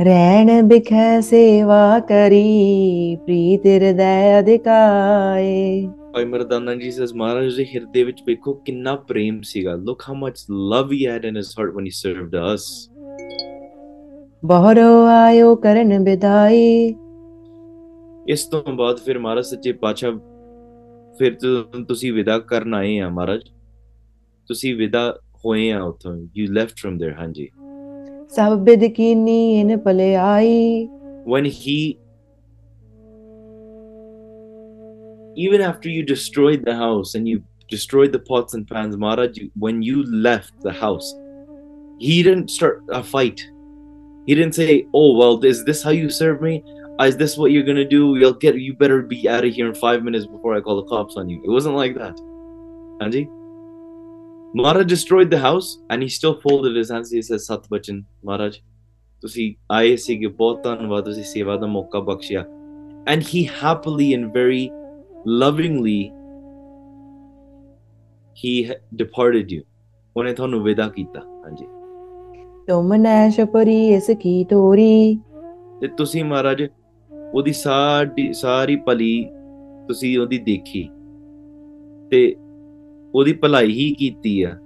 [0.00, 8.22] ਰਹਿਣ ਬਿਖੈ ਸੇਵਾ ਕਰੀ ਪ੍ਰੀਤ ਹਿਰਦੈ ਅਧਿਕਾਏ। ਭਾਈ ਮਰਦਾਨਾ ਜੀ says ਮਹਾਰਾਜ ਦੇ ਹਿਰਦੇ ਵਿੱਚ
[8.26, 11.96] ਵੇਖੋ ਕਿੰਨਾ ਪ੍ਰੇਮ ਸੀਗਾ। Look how much love he had in his heart when he
[12.04, 12.62] served us.
[14.44, 16.94] ਬਹਰੋ ਆਇਓ ਕਰਨ ਵਿਦਾਈ।
[18.28, 20.12] ਇਸ ਤੋਂ ਬਾਅਦ ਫਿਰ ਮਹਾਰਾਜ ਸੱਚੇ ਪਾਤਸ਼ਾਹ
[21.17, 23.41] ਫਿਰ ਜਦੋਂ ਤੁਸੀਂ ਵਿਦਾ ਕਰਨ ਆਏ ਆ ਮਹਾਰਾਜ
[24.47, 25.09] ਤੁਸੀਂ ਵਿਦਾ
[25.45, 27.49] ਹੋਏ ਆ ਉਥੋਂ you left from there ਹਾਂਜੀ
[28.35, 30.87] ਸਭ ਬਿਦ ਕੀਨੀ ਇਨ ਭਲੇ ਆਈ
[31.33, 31.75] when he
[35.43, 37.37] even after you destroyed the house and you
[37.73, 41.07] destroyed the pots and pans maharaj you, when you left the house
[42.07, 43.43] he didn't start a fight
[44.27, 46.53] he didn't say oh well is this how you serve me
[47.06, 49.74] Is this what you're gonna do you'll get you better be out of here in
[49.74, 52.16] five minutes before i call the cops on you it wasn't like that
[53.06, 53.22] Anji
[54.54, 58.58] Maharaj destroyed the house and he still folded his hands he says Sat Bachan Maharaj
[59.22, 62.44] ਤੁਸੀਂ ਆਏ ਸੀਗੇ ਬਹੁਤ ਧੰਨਵਾਦ ਤੁਸੀਂ ਸੇਵਾ ਦਾ ਮੌਕਾ ਬਖਸ਼ਿਆ
[63.12, 64.60] and he happily and very
[65.42, 65.96] lovingly
[68.36, 69.62] he ha- departed you
[70.16, 71.66] ਉਹਨੇ ਤੁਹਾਨੂੰ ਵਿਦਾ ਕੀਤਾ ਹਾਂਜੀ
[72.66, 75.18] ਤੁਮ ਨੈਸ਼ ਪਰੀ ਇਸ ਕੀ ਤੋਰੀ
[75.80, 76.62] ਤੇ ਤੁਸੀਂ ਮਹਾਰਾਜ
[77.34, 79.24] ਉਹਦੀ ਸਾਰੀ ਸਾਰੀ ਭਲੀ
[79.88, 80.88] ਤੁਸੀਂ ਉਹਦੀ ਦੇਖੀ
[82.10, 82.34] ਤੇ
[83.14, 84.56] ਉਹਦੀ ਭਲਾਈ ਹੀ ਕੀਤੀ ਆ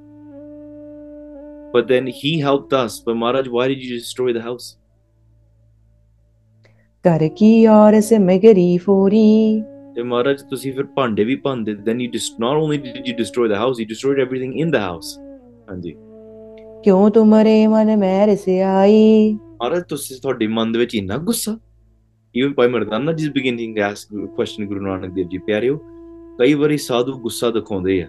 [1.74, 4.64] but then he helped us but maharaj why did you destroy the house
[7.04, 9.62] ਘਰ ਕੀ ਔਰ ਸਿਮਗਰੀ ਫੋਰੀ
[9.96, 13.48] ਤੇ ਮਹਾਰਾਜ ਤੁਸੀਂ ਫਿਰ ਭਾਂਡੇ ਵੀ ਭੰਦੇ then you just not only did you destroy
[13.52, 15.08] the house you destroyed everything in the house
[15.70, 15.94] ਹਾਂਜੀ
[16.84, 21.56] ਕਿਉਂ ਤੁਮਰੇ ਮਨ ਮੈਂ ਰਸਿਆਈ ਮਹਾਰਾਜ ਤੁਸੀਂ ਤੁਹਾਡੇ ਮਨ ਦੇ ਵਿੱਚ ਇੰਨਾ ਗੁੱਸਾ
[22.34, 25.76] even Bhai Mardana ji beginning ask question Guru Nanak Dev ji ਪਿਆਰਿਓ
[26.38, 28.06] ਕਈ ਵਾਰੀ ਸਾਧੂ ਗੁੱਸਾ ਦਿਖਾਉਂਦੇ ਆ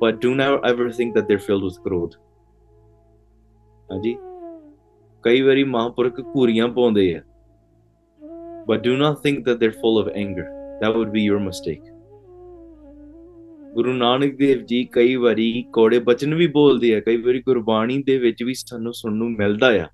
[0.00, 2.14] but do not ever think that they are filled with ਕ੍ਰੋਧ
[3.88, 4.16] ਹਾਂਜੀ
[5.24, 7.20] ਕਈ ਵਾਰੀ ਮਹਾਂਪੁਰਖ ਘੂਰੀਆਂ ਪਾਉਂਦੇ ਆ
[8.68, 10.42] but do not think that they are full of anger
[10.80, 11.80] that would be your mistake
[13.74, 18.18] Guru Nanak Dev ji ਕਈ ਵਾਰੀ ਕੋੜੇ ਬਚਨ ਵੀ ਬੋਲਦੇ ਆ ਕਈ ਵਾਰੀ ਗੁਰਬਾਣੀ ਦੇ
[18.18, 19.88] ਵਿੱਚ ਵੀ ਸਾਨੂੰ ਸੁਣਨ ਨੂੰ ਮਿਲਦਾ ਆ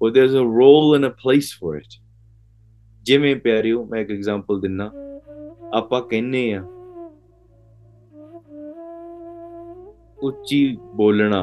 [0.00, 2.05] ਉਹ there is a role and a place for it
[3.06, 4.90] ਜਿਵੇਂ ਪਿਆਰਿਓ ਮੈਂ ਇੱਕ ਐਗਜ਼ਾਮਪਲ ਦਿੰਨਾ
[5.74, 6.62] ਆਪਾਂ ਕਹਿੰਨੇ ਆ
[10.22, 11.42] ਉੱਚੀ ਬੋਲਣਾ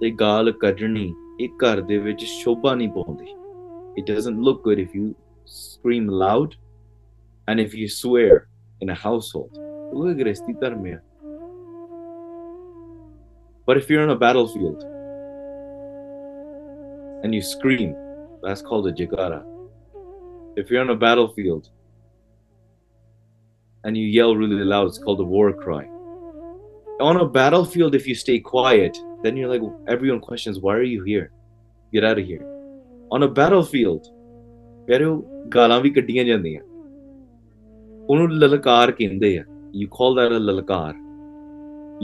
[0.00, 3.34] ਤੇ ਗਾਲ ਕੱਢਣੀ ਇਹ ਘਰ ਦੇ ਵਿੱਚ ਸ਼ੋਭਾ ਨਹੀਂ ਪਾਉਂਦੀ
[4.00, 5.08] it doesn't look good if you
[5.54, 6.54] scream loud
[7.48, 8.38] and if you swear
[8.80, 9.60] in a household
[9.94, 10.98] ਉਹ ਗ੍ਰਸਤੀ ਧਰਮ ਆ
[13.68, 14.90] but if you're on a battlefield
[17.24, 17.96] and you scream
[18.44, 19.42] that's called a jagara
[20.55, 21.69] if you're on a battlefield
[23.83, 25.85] and you yell really loud it's called a war cry
[26.99, 31.03] on a battlefield if you stay quiet then you're like everyone questions why are you
[31.03, 31.31] here
[31.93, 32.45] get out of here
[33.11, 34.13] on a battlefield
[34.87, 35.15] ਪਿਆਰਿਓ
[35.53, 36.61] ਗਾਲਾਂ ਵੀ ਕੱਢੀਆਂ ਜਾਂਦੀਆਂ
[38.09, 39.43] ਉਹਨੂੰ ਲਲਕਾਰ ਕਹਿੰਦੇ ਆ
[39.79, 40.93] you call that a lalkar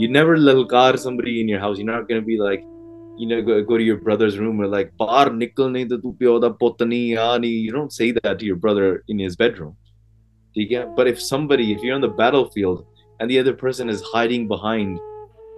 [0.00, 2.64] you never lalkar somebody in your house you're not going to be like
[3.19, 6.49] you know go, go to your brother's room and like bar nikalne the tu pyoda
[6.57, 9.75] potani yani you don't say that to your brother in his bedroom.
[10.95, 12.85] But if somebody if you're on the battlefield
[13.19, 14.99] and the other person is hiding behind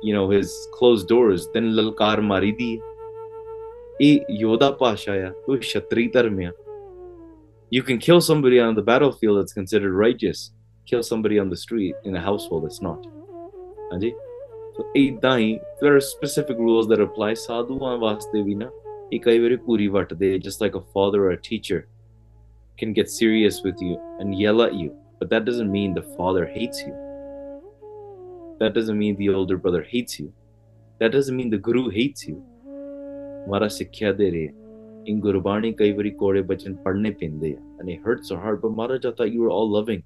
[0.03, 2.79] you know his closed doors then lalkar maridi
[3.99, 6.51] e yoda pashaya tu shatri
[7.69, 10.51] you can kill somebody on the battlefield that's considered righteous
[10.91, 12.99] kill somebody on the street in a household that's not.
[13.93, 14.13] Anji?
[14.76, 18.70] so ਇਦਾਂ ਹੀ there are specific rules that apply ਸਾਧੂਆਂ ਵਾਸਤੇ ਵੀ ਨਾ
[19.12, 21.80] ਇਹ ਕਈ ਵਾਰੀ ਪੂਰੀ ਵਟਦੇ just like a father or a teacher
[22.82, 26.44] can get serious with you and yell at you but that doesn't mean the father
[26.56, 26.94] hates you
[28.60, 30.28] that doesn't mean the older brother hates you
[31.00, 32.36] that doesn't mean the guru hates you
[33.48, 34.48] ਮਾਰਾ ਸਿੱਖਿਆ ਦੇ ਰਹੇ
[35.10, 38.72] in Gurbani ਕਈ ਵਾਰੀ ਕੋੜੇ ਬਚਨ ਪੜ੍ਹਨੇ ਪੈਂਦੇ ਆ and it hurts our heart but
[38.78, 40.02] Maharaj I thought you were all loving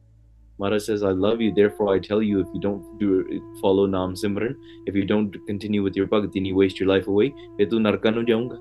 [0.57, 4.15] Maharaj says, I love you, therefore I tell you, if you don't do follow Nam
[4.15, 8.59] Simran, if you don't continue with your bhakti and you waste your life away, ahoga.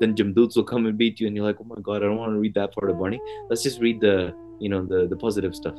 [0.00, 2.16] Then Jamduts will come and beat you, and you're like, oh my god, I don't
[2.16, 3.20] want to read that part of Bani.
[3.48, 5.74] Let's just read the, you know, the, the positive stuff.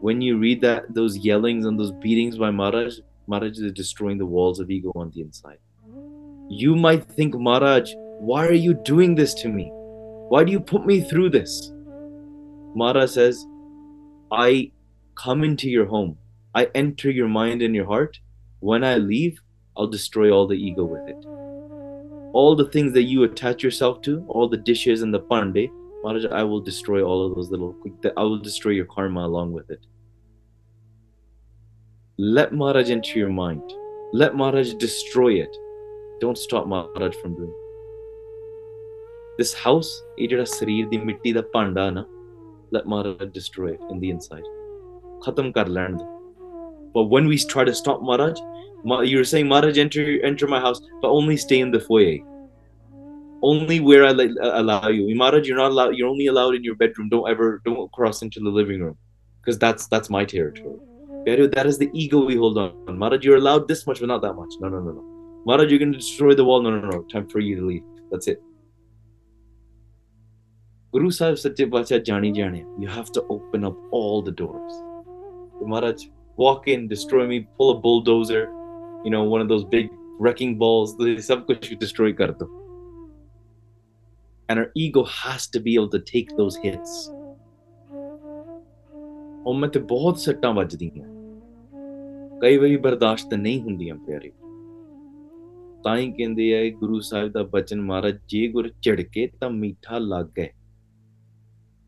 [0.00, 2.98] When you read that, those yellings and those beatings by Maharaj,
[3.28, 5.58] Maharaj is destroying the walls of ego on the inside.
[6.48, 9.70] You might think, Maharaj, why are you doing this to me?
[10.28, 11.72] Why do you put me through this?
[12.76, 13.46] Mara says,
[14.30, 14.70] I
[15.14, 16.18] come into your home.
[16.54, 18.20] I enter your mind and your heart.
[18.60, 19.40] When I leave,
[19.78, 21.24] I'll destroy all the ego with it.
[22.34, 25.70] All the things that you attach yourself to, all the dishes and the pande,
[26.02, 27.74] Maharaj, I will destroy all of those little,
[28.14, 29.80] I will destroy your karma along with it.
[32.18, 33.62] Let Maharaj enter your mind.
[34.12, 35.56] Let Maharaj destroy it.
[36.20, 39.38] Don't stop Maharaj from doing it.
[39.38, 42.04] This house, it is a sarir, the mitti, the panda, na
[42.70, 44.42] let Marad destroy it in the inside.
[45.20, 46.02] Khatam kar land.
[46.94, 48.38] But when we try to stop Maharaj,
[49.08, 52.18] you were saying, Maharaj, enter, enter my house, but only stay in the foyer.
[53.42, 55.14] Only where I uh, allow you.
[55.14, 57.08] Maharaj, you're not allowed, you're only allowed in your bedroom.
[57.08, 58.96] Don't ever, don't cross into the living room
[59.40, 60.78] because that's that's my territory.
[61.26, 62.98] That is the ego we hold on.
[62.98, 64.54] Maharaj, you're allowed this much, but not that much.
[64.60, 65.42] No, no, no, no.
[65.44, 66.62] Maharaj, you're going to destroy the wall.
[66.62, 67.02] No, no, no.
[67.02, 67.82] Time for you to leave.
[68.10, 68.40] That's it.
[70.96, 74.78] ਗੁਰੂ ਸਾਹਿਬ ਸੱਚੇ ਪਾਤਸ਼ਾਹ ਜਾਣੀ ਜਾਣੇ you have to open up 올 the doors
[75.62, 76.04] Maharaj
[76.38, 78.40] walk in destroy me pull a bulldozer
[79.04, 79.88] you نو one of those big
[80.22, 82.46] wrecking balls, ਸਭ ਕੁਝ destroy ਕਰ ਦੋ.
[84.48, 86.96] And our ego has to be able to take those hits.
[89.46, 91.06] ਉਮਤ ਤੇ ਬਹੁਤ ਸੱਟਾਂ ਵੱਜਦੀਆਂ
[92.42, 94.32] ਕਈ ਵਾਰੀ ਬਰਦਾਸ਼ਤ ਨਹੀਂ ਹੁੰਦੀਆਂ ਪਿਆਰੇ
[95.84, 100.52] ਤਾਂ ਹੀ ਕਹਿੰਦੇ ਆ ਗੁਰੂ ਸਾਹਿਬ ਦਾ ਬਚਨ ਮਹਾਰਾਜ ਜੇ ਗੁਰ ਝਿੜਕੇ ਤਾਂ ਮਿੱਠਾ ਲੱਗੇ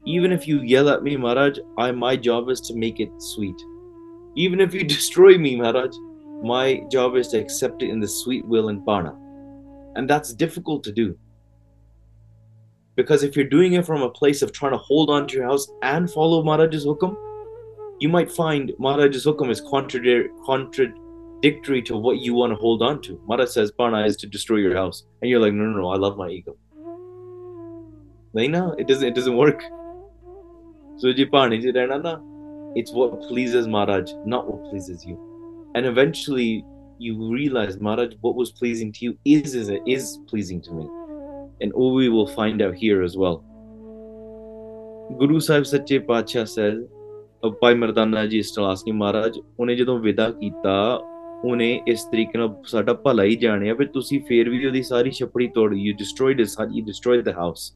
[0.06, 3.62] even if you yell at me maharaj i my job is to make it sweet
[4.34, 5.94] even if you destroy me maharaj
[6.42, 9.14] my job is to accept it in the sweet will and pana
[9.96, 11.16] and that's difficult to do
[12.96, 15.46] because if you're doing it from a place of trying to hold on to your
[15.46, 17.16] house and follow maharaj's hukum
[18.00, 23.02] you might find Maharaj's hukum is contradi- contradictory to what you want to hold on
[23.02, 23.20] to.
[23.26, 25.96] Maharaj says Pana is to destroy your house, and you're like, no, no, no, I
[25.96, 26.56] love my ego.
[28.34, 29.08] Like, no, it doesn't.
[29.08, 29.62] It doesn't work.
[30.98, 32.18] So ji Pani ji rehna na,
[32.74, 35.16] it's what pleases Maharaj, not what pleases you.
[35.74, 36.64] And eventually,
[36.98, 40.86] you realize Maharaj, what was pleasing to you is is is pleasing to me,
[41.60, 43.44] and all we will find out here as well.
[45.20, 46.86] Guru Sahib Sache Pacha says.
[47.60, 50.72] ਭਾਈ ਮਰਦਾਨਾ ਜੀ ਸਟਲਾਸਨੀ ਮਹਾਰਾਜ ਉਹਨੇ ਜਦੋਂ ਵਿਦਾ ਕੀਤਾ
[51.44, 55.46] ਉਹਨੇ ਇਸ ਤਰੀਕੇ ਨਾਲ ਸਾਡਾ ਭਲਾ ਹੀ ਜਾਣਿਆ ਵੀ ਤੁਸੀਂ ਫੇਰ ਵੀ ਉਹਦੀ ਸਾਰੀ ਛਪੜੀ
[55.54, 57.72] ਤੋੜ you destroyed it you destroyed the house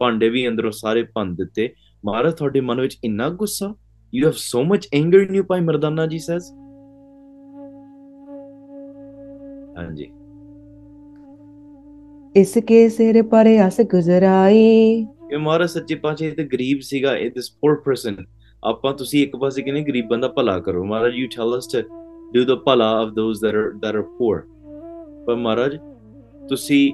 [0.00, 1.68] ਭਾਂਡੇ ਵੀ ਅੰਦਰੋਂ ਸਾਰੇ ਭੰਨ ਦਿੱਤੇ
[2.06, 3.74] ਮਹਾਰਾਜ ਤੁਹਾਡੇ ਮਨ ਵਿੱਚ ਇੰਨਾ ਗੁੱਸਾ?
[4.14, 6.44] You have so much anger in you Bhai Mardana ji says
[9.78, 10.04] ਹਾਂਜੀ।
[12.40, 17.50] ਇਸ ਕੇ ਸਿਰ ਪਰ ਅਸ ਗੁਜ਼ਰਾਈ। ਇਹ ਮਹਾਰਾਜ ਸੱਚੇ ਪਾਤਸ਼ਾਹ ਤੇ ਗਰੀਬ ਸੀਗਾ ਇਹ ਦਿਸ
[17.60, 18.16] ਪੂਰ ਪਰਸਨ
[18.64, 21.82] ਆਪਾਂ ਤੁਸੀਂ ਇੱਕ ਪਾਸੇ ਕਹਿੰਦੇ ਗਰੀਬਾਂ ਦਾ ਭਲਾ ਕਰੋ। Maharaj you tell us to
[22.34, 24.40] do the bhala of those that are that are poor
[25.26, 25.76] ਪਰ ਮਹਾਰਾਜ
[26.48, 26.92] ਤੁਸੀਂ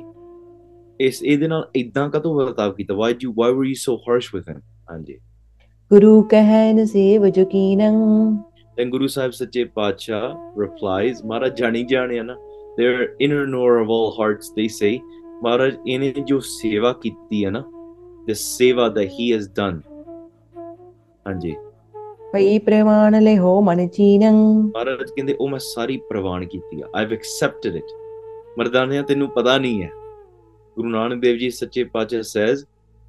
[1.01, 2.95] ਇਸ ਇਹਦੇ ਨਾਲ ਇਦਾਂ ਕਦੋਂ ਵਰਤਾਵ ਕੀਤਾ?
[2.95, 4.61] Why you why were you so harsh with him
[4.93, 5.19] ਹਾਂਜੀ
[5.91, 7.95] ਗੁਰੂ ਕਹੈ ਨਸੀਬ ਯਕੀਨੰ
[8.77, 10.19] then guru sahib sache pacha
[10.61, 12.37] replies maharaj jani jane na
[12.79, 14.93] their inner knower of all hearts they say
[15.47, 17.65] maharaj ਇਹਨੇ ਜੋ ਸੇਵਾ ਕੀਤੀ ਹੈ ਨਾ
[18.29, 19.81] the seva that he has done
[21.27, 21.55] ਹਾਂਜੀ
[22.33, 24.35] ਭਈ ਪ੍ਰਵਾਨ ਲੈ ਹੋ ਮਨ ਚੀਨੰ
[24.67, 27.93] ਮਹਾਰਾਜ ਕਹਿੰਦੇ ਉਹ ਮੈਂ ਸਾਰੀ ਪ੍ਰਵਾਨ ਕੀਤੀ ਆ ਆਈਵ ਐਕਸੈਪਟਡ ਇਟ
[28.59, 29.91] ਮਰਦਾਨਿਆ ਤੈਨੂੰ ਪਤਾ ਨਹੀਂ ਹੈ
[30.77, 32.65] ਗੁਰੂ ਨਾਨਕ ਦੇਵ ਜੀ ਸੱਚੇ ਪਾਤਸ਼ਾਹ ਸੇਜ਼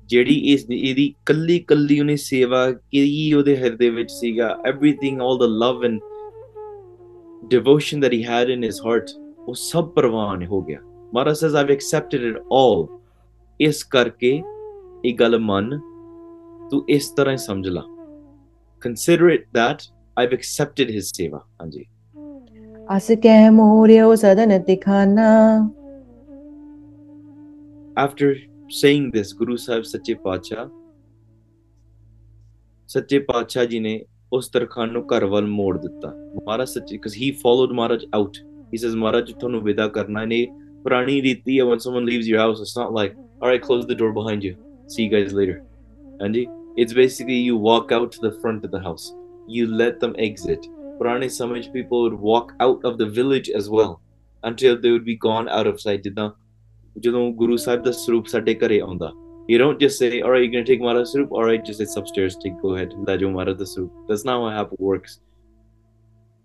[0.10, 5.50] ਜਿਹੜੀ ਇਸ ਇਹਦੀ ਕੱਲੀ ਕੱਲੀ ਉਹਨੇ ਸੇਵਾ ਕੀ ਉਹਦੇ ਹਿਰਦੇ ਵਿੱਚ ਸੀਗਾ everything 올 the
[5.50, 6.00] love and
[7.50, 9.10] devotion that he had in his heart
[9.48, 10.80] ਉਹ ਸਭ ਪ੍ਰਵਾਨ ਹੋ ਗਿਆ
[11.14, 12.88] Maharaj says I've accepted it 올
[13.60, 14.42] ਇਸ ਕਰਕੇ
[15.06, 15.80] ਇਹ ਗੱਲ ਮੰਨ
[16.72, 17.84] ਤੂੰ ਇਸ ਤਰ੍ਹਾਂ ਹੀ ਸਮਝ ਲਾ
[18.82, 19.88] consider it that
[20.18, 21.42] I've accepted his seva.
[21.60, 21.88] Anji.
[27.98, 28.36] After
[28.69, 30.71] saying this, Guru Sahib Sache Pacha,
[32.87, 33.99] Sache Pacha ji ne
[34.33, 38.41] ਉਸ ਤਰਖਾਨ ਨੂੰ ਘਰ ਵੱਲ ਮੋੜ ਦਿੱਤਾ ਮਹਾਰਾਜ ਸੱਚੇ because he followed Maharaj out.
[38.73, 40.47] He says Maharaj ਤੁਹਾਨੂੰ ਵਿਦਾ ਕਰਨਾ ਨੇ
[40.85, 43.97] ਪੁਰਾਣੀ ਰੀਤੀ ਹੈ when someone leaves your house it's not like all right close the
[44.03, 44.53] door behind you
[44.95, 45.57] see you guys later
[46.23, 46.45] ਹਾਂਜੀ
[46.83, 49.07] it's basically you walk out to the front of the house
[49.57, 53.73] you let them exit ਪੁਰਾਣੇ ਸਮੇਂ 'ਚ people would walk out of the village as
[53.79, 53.97] well
[54.51, 56.31] until they would be gone out of sight ਜਿੱਦਾਂ
[57.02, 59.12] ਜਦੋਂ ਗੁਰੂ ਸਾਹਿਬ ਦਾ ਸਰੂਪ ਸਾਡੇ ਘਰੇ ਆਉਂਦਾ
[59.52, 61.82] you don't just say all right you're going to take Maharaj Sarup all right just
[61.86, 65.18] it's upstairs take go ahead ਲੈ ਜਾਓ Maharaj the Sarup that's not how it works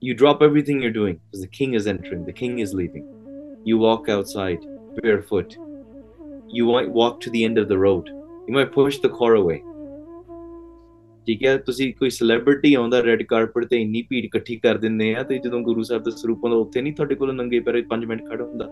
[0.02, 3.06] you drop everything you're doing because the king is entering the king is leaving
[3.70, 4.66] you walk outside
[4.98, 5.56] barefoot
[6.58, 8.12] you might walk to the end of the road
[8.48, 9.60] you might push the car away
[11.26, 15.22] ਠੀਕ ਹੈ ਤੁਸੀਂ ਕੋਈ celebrity ਆਉਂਦਾ red carpet ਤੇ ਇੰਨੀ ਭੀੜ ਇਕੱਠੀ ਕਰ ਦਿੰਦੇ ਆ
[15.30, 18.24] ਤੇ ਜਦੋਂ ਗੁਰੂ ਸਾਹਿਬ ਦਾ ਸਰੂਪ ਆਉਂਦਾ ਉੱਥੇ ਨਹੀਂ ਤੁਹਾਡੇ ਕੋਲ ਨੰਗੇ ਪੈਰ 5 ਮਿੰਟ
[18.28, 18.68] ਖੜਾ ਹੁੰਦਾ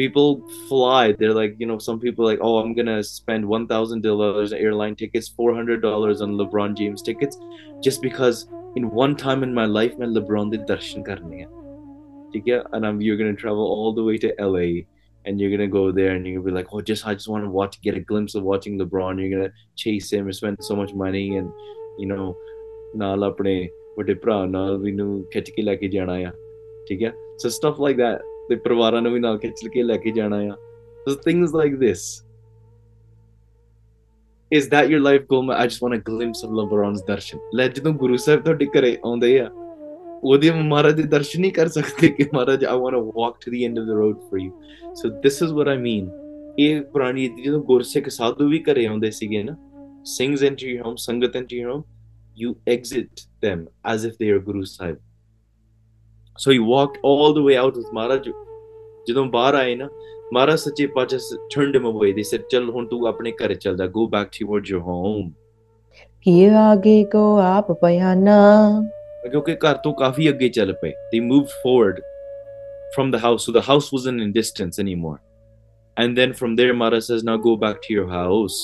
[0.00, 0.28] people
[0.68, 5.30] fly they're like you know some people like oh i'm gonna spend $1000 airline tickets
[5.38, 7.38] $400 on lebron james tickets
[7.86, 11.48] just because in one time in my life मैं lebron ਦੇ ਦਰਸ਼ਨ ਕਰਨੇ ਆ
[12.32, 14.66] ਠੀਕ ਹੈ and I'm, you're gonna travel all the way to LA
[15.28, 17.46] and you're gonna go there and you're gonna be like oh just I just want
[17.48, 19.52] to watch get a glimpse of watching LeBron you're gonna
[19.84, 21.48] chase him and spend so much money and
[22.02, 22.26] you know
[22.96, 23.54] ਨਾਲ ਆਪਣੇ
[23.96, 26.32] ਵੱਡੇ ਭਰਾ ਨਾਲ ਵੀ ਨੂੰ ਖਿੱਚ ਕੇ ਲੈ ਕੇ ਜਾਣਾ ਆ
[26.88, 30.11] ਠੀਕ ਹੈ so stuff like that ਤੇ ਪਰਿਵਾਰਾਂ ਨੂੰ ਵੀ ਨਾਲ ਖਿੱਚ ਕੇ ਲੈ ਕੇ
[30.11, 30.55] ਜਾਣਾ ਆ
[31.07, 32.01] so things like this
[34.51, 37.93] is that your life goal I just want a glimpse of LeBron's darshan ਲੈ ਜਦੋਂ
[38.01, 39.49] ਗੁਰੂ ਸਾਹਿਬ ਤੁਹਾਡੇ ਘਰੇ ਆਉਂਦੇ ਆ
[40.23, 43.61] ਉਹਦੇ ਮਹਾਰਾਜ ਦੇ ਦਰਸ਼ਨ ਨਹੀਂ ਕਰ ਸਕਦੇ ਕਿ ਮਹਾਰਾਜ I want to walk to the
[43.69, 44.51] end of the road for you
[45.01, 46.09] so this is what I mean
[46.59, 49.55] ਇਹ ਪੁਰਾਣੀ ਜਦੋਂ ਗੁਰਸਿੱਖ ਸਾਧੂ ਵੀ ਘਰੇ ਆਉਂਦੇ ਸੀਗੇ ਨਾ
[50.17, 51.87] sings into your home ਸੰਗਤ into your home
[52.43, 54.99] you exit them as if they are Guru Sahib
[56.38, 58.30] so he walked all the way out with Maharaj
[59.08, 59.88] ਜਦੋਂ ਬਾਹਰ ਆਏ ਨਾ
[60.32, 63.84] ਮਹਾਰਾਜ ਸੱਚੇ ਪਾਤਸ਼ਾਹ turned him away they said ਚੱਲ ਹੁਣ ਤੂੰ ਆਪਣੇ ਘਰ ਚੱਲ ਜਾ
[63.84, 65.30] go back towards your home
[66.22, 68.38] ਕੀ ਆਗੇ ਕੋ ਆਪ ਪਿਆਨਾ
[69.30, 72.00] ਕਿਉਂਕਿ ਘਰ ਤੋਂ ਕਾਫੀ ਅੱਗੇ ਚੱਲ ਪਏ they moved forward
[72.96, 75.16] from the house so the house wasn't in distance anymore
[75.96, 78.58] and then from there Maharaj says now go back to your house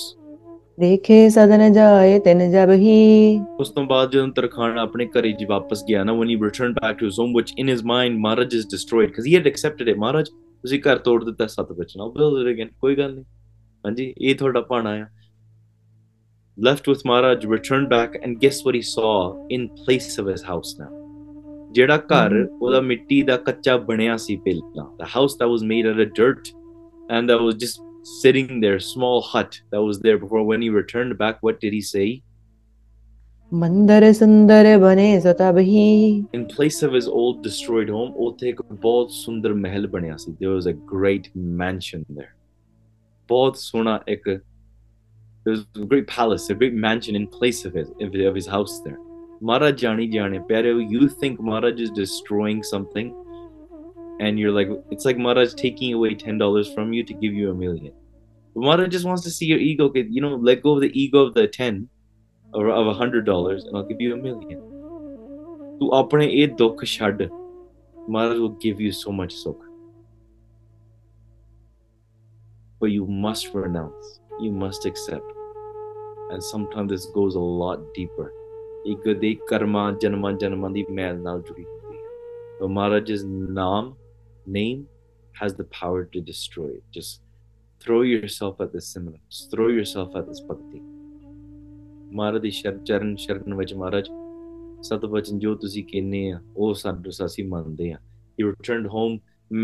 [0.80, 5.84] ਦੇਖੇ ਸਦਨ ਜਾਏ ਤਿਨ ਜਬ ਹੀ ਉਸ ਤੋਂ ਬਾਅਦ ਜਦੋਂ ਤਰਖਾਣ ਆਪਣੇ ਘਰੇ ਜੀ ਵਾਪਸ
[5.88, 8.68] ਗਿਆ ਨਾ when he returned back to his home which in his mind Maharaj is
[8.74, 10.30] destroyed because he had accepted it Maharaj
[10.62, 13.24] ਤੁਸੀਂ ਘਰ ਤੋੜ ਦਿੱਤਾ ਸੱਤ ਬਚਣਾ build it again ਕੋਈ ਗੱਲ ਨਹੀਂ
[13.86, 15.08] ਹਾਂਜੀ ਇਹ ਤੁਹਾਡਾ ਪਾਣਾ ਆ
[16.58, 19.16] left with Maharaj returned back and guess what he saw
[19.58, 20.92] in place of his house now
[21.74, 26.06] ਜਿਹੜਾ ਘਰ ਉਹਦਾ ਮਿੱਟੀ ਦਾ ਕੱਚਾ ਬਣਿਆ ਸੀ ਪਹਿਲਾਂ the house that was made out
[26.08, 26.56] of dirt
[27.18, 30.44] and that was just sitting there, small hut that was there before.
[30.44, 32.24] When he returned back, what did he say?
[36.34, 40.34] In place of his old destroyed home, othe ek bahut sundar mahal banaya si.
[40.40, 42.34] There was a great mansion there.
[43.30, 44.42] Bahut sona ek there
[45.46, 49.00] was a great palace, a great mansion in place of his of his house there.
[49.40, 53.16] Maharaj Jani Pero, you think Maharaj is destroying something?
[54.21, 57.55] and you're like it's like Maharaj taking away $10 from you to give you a
[57.55, 57.93] million
[58.55, 60.93] but Maharaj just wants to see your ego get you know let go of the
[61.05, 61.89] ego of the 10
[62.55, 64.69] or of a hundred dollars and I'll give you a million
[65.79, 67.23] ਤੂੰ ਆਪਣੇ ਇਹ ਦੁੱਖ ਛੱਡ
[68.11, 69.65] ਮਹਾਰਾਜ will give you so much ਸੁੱਖ
[72.83, 74.13] but you must renounce
[74.45, 75.33] you must accept
[76.35, 78.29] and sometimes this goes a lot deeper
[78.93, 83.27] ਇੱਕ ਦੇ ਕਰਮਾਂ ਜਨਮਾਂ ਜਨਮਾਂ ਦੀ ਮੈਲ ਨਾਲ ਜੁੜੀ ਹੁੰਦੀ ਹੈ but ਮਹਾਰਾਜ's
[83.59, 83.93] ਨਾਮ
[84.48, 84.86] name
[85.42, 87.22] has the power to destroy it just
[87.84, 90.82] throw yourself at this simran just throw yourself at this bhakti
[92.14, 94.08] ਮਹਾਰਾਜ ਦੀ ਸ਼ਰਨ ਚਰਨ ਸ਼ਰਨ ਵਿੱਚ ਮਹਾਰਾਜ
[94.82, 97.98] ਸਤ ਬਚਨ ਜੋ ਤੁਸੀਂ ਕਹਿੰਦੇ ਆ ਉਹ ਸਾਨੂੰ ਅਸੀਂ ਮੰਨਦੇ ਆ
[98.40, 99.18] he returned home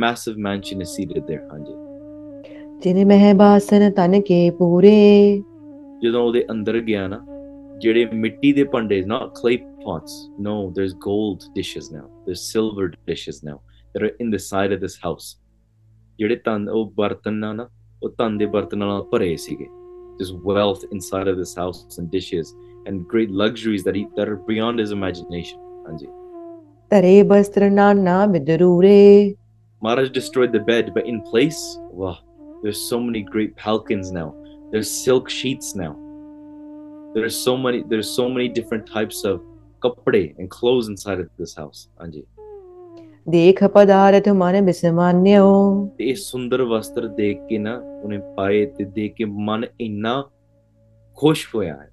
[0.03, 1.73] massive mansion is seated there ਹਾਂਜੀ
[2.83, 4.93] ਜਿਨ ਮਹਿ ਬਾਸਨ ਤਨ ਕੇ ਪੂਰੇ
[6.03, 7.25] ਜਦੋਂ ਉਹਦੇ ਅੰਦਰ ਗਿਆ ਨਾ
[7.79, 10.13] ਜਿਹੜੇ ਮਿੱਟੀ ਦੇ ਭਾਂਡੇ not clay pots
[10.47, 13.57] no there's gold dishes now there's silver dishes now
[13.92, 15.36] that are in the side of this house
[16.18, 17.68] ਜਿਹੜੇ ਤਨ ਉਹ ਬਰਤਨ ਨਾਲ ਨਾ
[18.02, 19.66] ਉਹ ਤਨ ਦੇ ਬਰਤਨਾਂ ਨਾਲ ਭਰੇ ਸੀਗੇ
[20.18, 22.54] there's wealth inside of this house and dishes
[22.86, 26.06] and great luxuries that he, that are beyond his imagination ਹਾਂਜੀ
[26.90, 29.34] ਧਰੇ ਬਸਤਰ ਨਾਨਾ ਬਿਦਰੂਰੇ
[29.86, 31.58] Maharaj destroyed the bed, but in place,
[31.98, 32.14] wow,
[32.62, 34.34] there's so many great palkins now.
[34.72, 35.90] There's silk sheets now.
[37.14, 39.36] There's so many, there's so many different types of
[39.84, 41.88] kapde and clothes inside of this house.
[42.00, 42.24] Anji.
[43.28, 45.48] ਦੇਖ ਪਦਾਰਥ ਮਨ ਬਿਸਮਾਨਿਓ
[45.98, 50.24] ਤੇ ਇਹ ਸੁੰਦਰ ਵਸਤਰ ਦੇਖ ਕੇ ਨਾ ਉਹਨੇ ਪਾਏ ਤੇ ਦੇਖ ਕੇ ਮਨ ਇੰਨਾ
[51.16, 51.90] ਖੁਸ਼ ਹੋਇਆ ਹੈ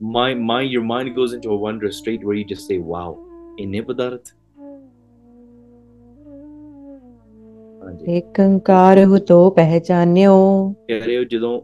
[0.00, 3.12] my mind your mind goes into a wonder state where you just say wow
[3.58, 4.34] ਇੰਨੇ ਪਦਾਰਥ
[7.84, 10.34] ਹਾਂਜੀ ਏਕੰਕਾਰ ਹੁ ਤੋ ਪਹਿਚਾਨਿਓ
[10.88, 11.62] ਕਹਿ ਰਹੇ ਹੋ ਜਦੋਂ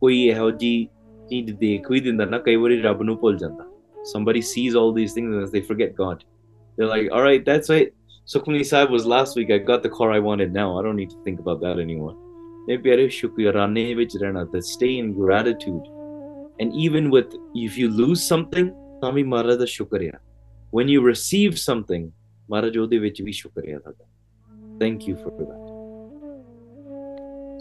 [0.00, 0.88] ਕੋਈ ਇਹੋ ਜੀ
[1.28, 3.64] ਚੀਜ਼ ਦੇਖ ਵੀ ਦਿੰਦਾ ਨਾ ਕਈ ਵਾਰੀ ਰੱਬ ਨੂੰ ਭੁੱਲ ਜਾਂਦਾ
[4.14, 6.20] somebody sees all these things and they forget God
[6.78, 7.88] they're like all right that's it
[8.27, 9.51] Sukhmani Sahib was last week.
[9.51, 10.79] I got the car I wanted now.
[10.79, 12.15] I don't need to think about that anymore.
[12.67, 12.77] The
[14.63, 15.83] stay in gratitude.
[16.59, 18.69] And even with if you lose something,
[19.01, 20.19] Tami Marada Shukriya.
[20.69, 22.13] When you receive something,
[22.47, 23.33] Maharaj Odevich vi
[24.79, 25.71] Thank you for that.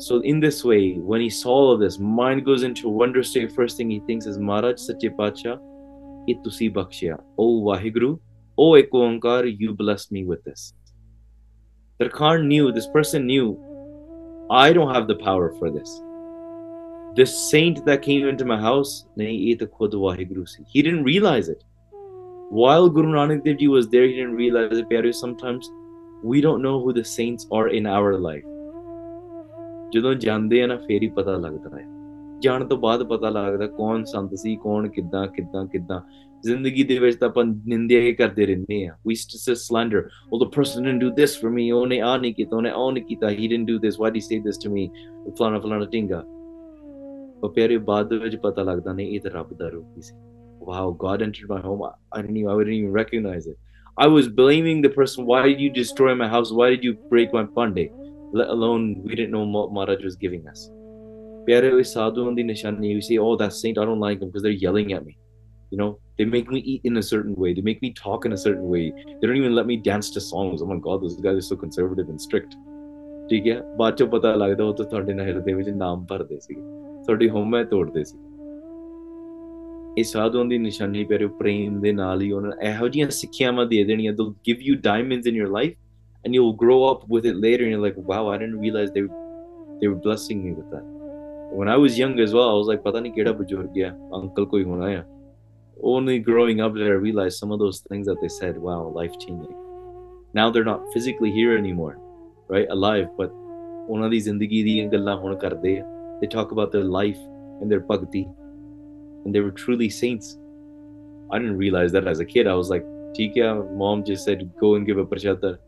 [0.01, 3.53] So in this way, when he saw all of this, mind goes into wonder state.
[3.53, 5.59] First thing he thinks is Maharaj Sache Pacha,
[6.29, 7.21] Itusi Bhakshya.
[7.39, 8.19] Oh Wahiguru,
[8.63, 8.91] Oh, Ek
[9.59, 10.75] you blessed me with this.
[11.99, 13.47] Tarkhan knew, this person knew,
[14.51, 15.91] I don't have the power for this.
[17.17, 21.65] This saint that came into my house, he didn't realize it.
[22.51, 24.91] While Guru Nanak Dev Ji was there, he didn't realize it.
[24.91, 25.71] Pyare, sometimes
[26.23, 28.45] we don't know who the saints are in our life.
[29.93, 31.85] ਜਦੋਂ ਜਾਂਦੇ ਆ ਨਾ ਫੇਰ ਹੀ ਪਤਾ ਲੱਗਦਾ ਹੈ
[32.41, 36.01] ਜਾਣ ਤੋਂ ਬਾਅਦ ਪਤਾ ਲੱਗਦਾ ਕੌਣ ਸੰਤ ਸੀ ਕੌਣ ਕਿੱਦਾਂ ਕਿੱਦਾਂ ਕਿੱਦਾਂ
[36.46, 40.02] ਜ਼ਿੰਦਗੀ ਦੇ ਵਿੱਚ ਤਾਂ ਆਪਾਂ ਨਿੰਦਿਆ ਹੀ ਕਰਦੇ ਰਹਿੰਦੇ ਆ we used to say slander
[40.32, 43.04] well the person didn't do this for me ਉਹਨੇ ਆ ਨਹੀਂ ਕੀਤਾ ਉਹਨੇ ਉਹ ਨਹੀਂ
[43.04, 44.86] ਕੀਤਾ he didn't do this why did he say this to me
[45.40, 46.24] ਫਲਾਣਾ ਫਲਾਣਾ ਟਿੰਗਾ
[47.42, 50.16] ਪਰ ਪਿਆਰੇ ਬਾਅਦ ਦੇ ਵਿੱਚ ਪਤਾ ਲੱਗਦਾ ਨਹੀਂ ਇਹ ਤਾਂ ਰੱਬ ਦਾ ਰੂਪ ਹੀ ਸੀ
[50.68, 53.58] wow god entered my home i didn't even i didn't even recognize it
[54.06, 57.36] i was blaming the person why did you destroy my house why did you break
[57.40, 57.84] my pande
[58.36, 60.70] let alone we didn't know what Maharaj was giving us.
[61.48, 64.44] Pyare hoye sadhuan di nishani, you say, oh, that saint, I don't like them because
[64.44, 65.18] they're yelling at me.
[65.72, 67.54] You know, they make me eat in a certain way.
[67.54, 68.94] They make me talk in a certain way.
[69.08, 70.62] They don't even let me dance to songs.
[70.62, 72.56] Oh my God, those guys are so conservative and strict.
[73.30, 76.56] ਠੀਕ ਹੈ ਬਾਅਦ ਚੋਂ ਪਤਾ ਲੱਗਦਾ ਉਹ ਤਾਂ ਤੁਹਾਡੇ ਨਾਲ ਹਿਰਦੇ ਵਿੱਚ ਨਾਮ ਭਰਦੇ ਸੀ
[77.06, 78.18] ਤੁਹਾਡੀ ਹਉਮੈ ਤੋੜਦੇ ਸੀ
[79.98, 84.14] ਇਹ ਸਾਧੂਆਂ ਦੀ ਨਿਸ਼ਾਨੀ ਪਿਆਰੇ ਪ੍ਰੇਮ ਦੇ ਨਾਲ ਹੀ ਉਹਨਾਂ ਇਹੋ ਜਿਹੀਆਂ ਸਿੱਖਿਆਵਾਂ ਦੇ ਦੇਣੀਆਂ
[84.14, 85.74] they'll give you diamonds in your life
[86.24, 89.04] and you'll grow up with it later and you're like wow i didn't realize they
[89.82, 90.86] they were blessing me with that
[91.60, 94.48] when i was young as well i was like pata nahi keda bujurg hai uncle
[94.54, 95.04] koi hona hai
[95.83, 99.13] only growing up did I realize some of those things that they said, wow, life
[99.19, 99.55] changing.
[100.35, 101.99] Now they're not physically here anymore,
[102.49, 102.67] right?
[102.71, 107.19] Alive, but one of these they talk about their life
[107.61, 108.29] and their bhakti
[109.25, 110.39] and they were truly saints.
[111.31, 112.47] I didn't realize that as a kid.
[112.47, 112.85] I was like
[113.15, 115.59] tika mom just said go and give a prashada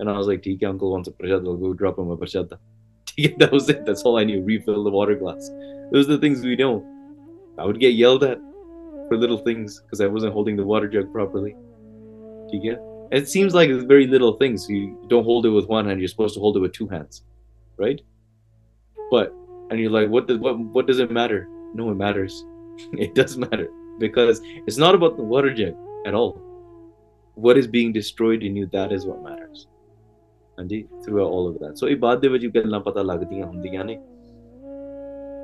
[0.00, 2.58] and i was like tika uncle wants a prashada i'll go drop him a prashada
[3.38, 3.84] that was it.
[3.84, 4.42] That's all i knew.
[4.42, 5.50] Refill the water glass.
[5.90, 6.84] Those are the things we know.
[7.58, 8.38] I would get yelled at
[9.07, 11.51] for little things because I wasn't holding the water jug properly.
[12.49, 12.81] Do you get?
[13.11, 14.67] It seems like it's very little things.
[14.69, 15.99] You don't hold it with one hand.
[15.99, 17.23] You're supposed to hold it with two hands,
[17.77, 18.01] right?
[19.11, 19.33] But
[19.69, 21.47] and you're like, what does what what does it matter?
[21.73, 22.43] No, it matters.
[22.93, 23.69] it does matter.
[23.99, 26.41] because it's not about the water jug at all.
[27.35, 29.67] What is being destroyed in you, that is what matters.
[30.57, 31.77] ਹਾਂਜੀ throughout all of that.
[31.79, 33.97] So ਇਬਾਦਤ ਦੇ ਵਿੱਚ ਵੀ ਗੱਲਾਂ ਪਤਾ ਲੱਗਦੀਆਂ ਹੁੰਦੀਆਂ ਨੇ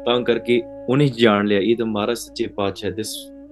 [0.05, 3.13] ਤਾਂ ਕਰਕੇ ਉਹਨੇ ਜਾਣ ਲਿਆ ਇਹ ਤਾਂ ਮਹਾਰਾਜ ਸੱਚੇ ਪਾਤਸ਼ਾਹ this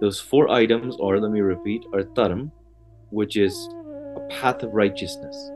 [0.00, 2.50] those four items are let me repeat are dharma
[3.10, 3.68] which is
[4.16, 5.50] a path of righteousness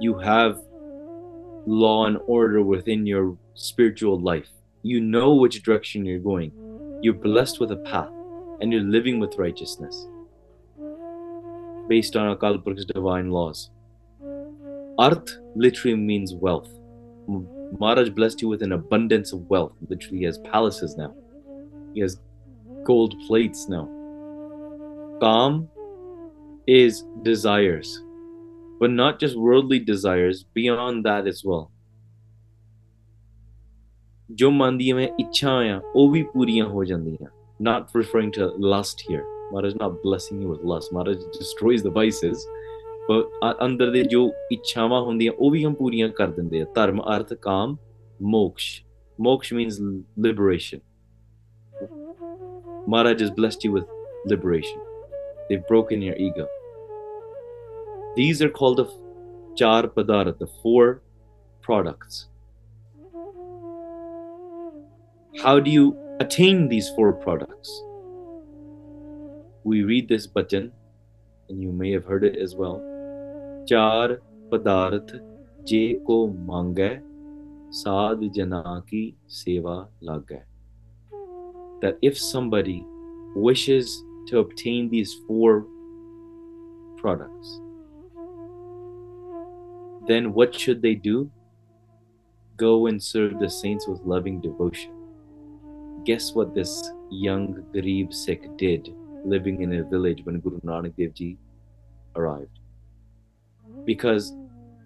[0.00, 0.60] you have
[1.66, 4.48] law and order within your spiritual life.
[4.82, 6.52] You know which direction you're going.
[7.02, 8.10] You're blessed with a path
[8.60, 10.06] and you're living with righteousness
[11.88, 13.70] based on Akal Purukh's divine laws.
[14.98, 16.70] Arth literally means wealth.
[17.78, 19.72] Maharaj blessed you with an abundance of wealth.
[19.88, 21.14] Literally, he has palaces now,
[21.94, 22.18] he has
[22.85, 23.85] gold plates now.
[25.21, 25.67] Kam
[26.67, 27.89] is desires
[28.81, 31.65] but not just worldly desires, beyond that as well.
[34.29, 37.27] ਜੋ ਮਨ ਦੀਆਂ ਮੈਂ ਇੱਛਾ ਆ ਉਹ ਵੀ ਪੂਰੀਆਂ ਹੋ ਜਾਂਦੀਆਂ
[37.67, 39.21] not referring to lust here
[39.53, 42.43] Maharaj not blessing you with lust Maharaj destroys the vices
[43.09, 47.01] but ਅ- ਅੰਦਰ ਦੇ ਜੋ ਇੱਛਾਵਾਂ ਹੁੰਦੀਆਂ ਉਹ ਵੀ ਹਮ ਪੂਰੀਆਂ ਕਰ ਦਿੰਦੇ ਆ ਧਰਮ
[47.15, 47.75] ਅਰਥ ਕਾਮ
[48.21, 48.67] ਮੋਕਸ਼
[49.19, 49.79] ਮੋਕਸ਼ means
[50.27, 50.81] liberation
[52.86, 53.84] Maharaj has blessed you with
[54.26, 54.80] liberation
[55.48, 56.46] they've broken your ego
[58.14, 58.86] these are called the
[59.56, 61.00] char padarth, the four
[61.62, 62.28] products.
[65.42, 67.70] How do you attain these four products?
[69.64, 70.72] We read this button,
[71.48, 72.78] and you may have heard it as well.
[73.66, 74.20] Char
[74.50, 75.18] padarth
[75.64, 77.00] je ko mangay
[77.70, 80.42] sad jana ki seva lagay.
[81.82, 82.86] That if somebody
[83.34, 85.66] wishes to obtain these four
[86.96, 87.60] products,
[90.06, 91.30] then what should they do?
[92.56, 94.92] Go and serve the saints with loving devotion.
[96.04, 101.14] Guess what this young Garib Sikh did living in a village when Guru Nanak Dev
[101.14, 101.38] Ji
[102.16, 102.58] arrived?
[103.84, 104.32] Because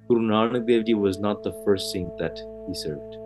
[0.09, 2.39] Guru Nanak Dev Ji was not the first saint that
[2.69, 3.26] he served.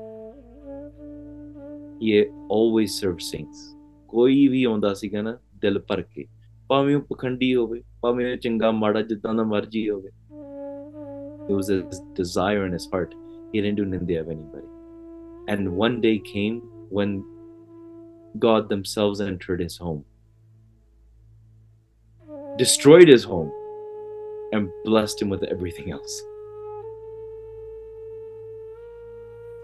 [2.00, 2.26] He
[2.58, 3.64] always served saints.
[4.08, 6.26] ਕੋਈ ਵੀ ਆਉਂਦਾ ਸੀਗਾ ਨਾ ਦਿਲ ਭਰ ਕੇ
[6.70, 10.12] ਭਾਵੇਂ ਉਹ ਪਖੰਡੀ ਹੋਵੇ ਭਾਵੇਂ ਉਹ ਚੰਗਾ ਮਾੜਾ ਜਿੱਦਾਂ ਦਾ ਮਰਜ਼ੀ ਹੋਵੇ
[11.48, 11.84] it was a
[12.16, 13.14] desire in his heart.
[13.52, 14.68] He didn't do Nindya of anybody.
[15.48, 17.24] And one day came when
[18.40, 20.04] God themselves entered his home,
[22.58, 23.52] destroyed his home,
[24.52, 26.16] and blessed him with everything else.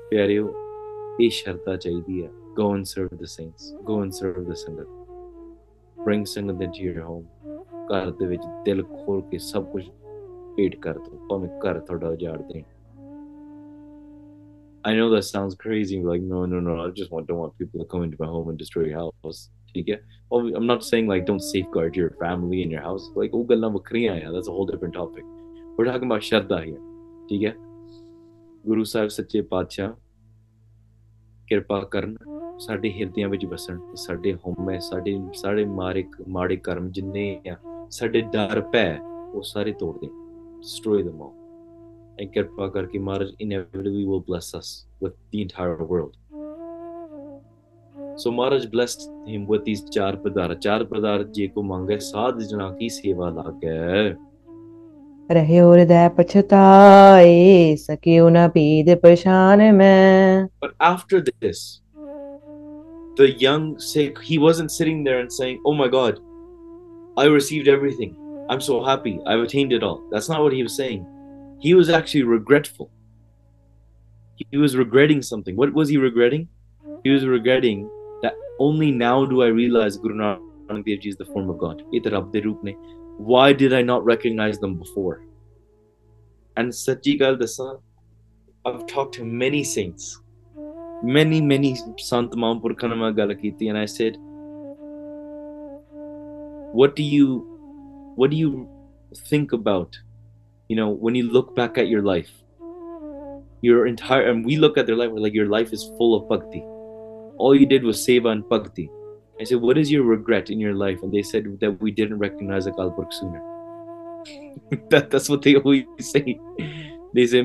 [0.10, 0.48] ਪਿਆਰਿਓ
[1.21, 4.87] ਇਹ ਸ਼ਰਧਾ ਚਾਹੀਦੀ ਹੈ go and serve the saints go and serve the ਸੰਗਤ
[6.07, 7.27] bring ਸੰਗਤ into your home
[7.93, 9.85] ਘਰ ਦੇ ਵਿੱਚ ਦਿਲ ਖੋਲ ਕੇ ਸਭ ਕੁਝ
[10.57, 12.41] ਭੇਟ ਕਰ ਦੋ ਭਾਵੇਂ ਘਰ ਤੁਹਾਡਾ ਉਜਾੜ
[14.89, 15.97] I know that sounds crazy.
[16.01, 16.75] Like, no, no, no.
[16.81, 19.41] I just want, don't want people to come into my home and destroy your house.
[19.77, 23.09] I'm not saying like don't safeguard your family and your house.
[23.17, 25.25] Like, oh, that's a whole different topic.
[25.77, 27.57] We're talking about Shraddha here.
[28.65, 29.97] Guru Sahib Sache Pacha
[31.49, 32.17] ਕਿਰਪਾ ਕਰਨ
[32.59, 37.57] ਸਾਡੇ ਹਿਰਦਿਆਂ ਵਿੱਚ ਵਸਣ ਤੇ ਸਾਡੇ ਹਉਮੈ, ਸਾਡੇ ਸਾਡੇ ਮਾਰੇ, ਮਾੜੇ ਕਰਮ ਜਿੰਨੇ ਆ,
[37.91, 38.99] ਸਾਡੇ ਡਰ, ਭੈ,
[39.35, 40.09] ਉਹ ਸਾਰੇ ਤੋੜ ਦੇ
[40.57, 41.35] destroy them all.
[42.23, 44.71] And ਕਿਰਪਾ ਕਰਕੇ Maharaj, inevitably will bless us
[45.05, 46.15] with the entire world.
[48.23, 52.71] So Maharaj blessed him with these ਚਾਰ ਪਦਾਰਥ। ਚਾਰ ਪਦਾਰਥ ਜੇ ਕੋ ਮੰਗੇ, ਸਾਧ ਜਨਾ
[52.71, 54.17] ਕੀ ਸੇਵਾ ਲਾਗੈ।
[60.61, 61.81] But after this,
[63.17, 66.21] the young Sikh, he wasn't sitting there and saying, Oh my God,
[67.17, 68.17] I received everything.
[68.49, 69.19] I'm so happy.
[69.27, 70.09] I've attained it all.
[70.13, 71.05] That's not what he was saying.
[71.61, 72.91] He was actually regretful.
[74.37, 75.57] He was regretting something.
[75.57, 76.49] What was he regretting?
[77.03, 77.91] He was regretting
[78.23, 81.83] that only now do I realize Guru Nanak Dev Ji is the form of God
[83.19, 85.23] why did I not recognize them before?
[86.57, 87.81] And Satyagal Dasa,
[88.65, 90.21] I've talked to many saints,
[91.03, 94.17] many, many Sant Mampurkanama Galakiti, and I said,
[96.73, 97.57] What do you
[98.17, 98.69] what do you
[99.29, 99.99] think about,
[100.69, 102.31] you know, when you look back at your life?
[103.63, 106.29] Your entire and we look at their life, we're like, your life is full of
[106.29, 106.61] bhakti.
[107.39, 108.91] All you did was seva and bhakti.
[109.41, 111.03] I said, What is your regret in your life?
[111.03, 113.43] And they said that we didn't recognize Akal Purukh sooner.
[114.91, 116.39] that, that's what they always say.
[117.15, 117.43] They say,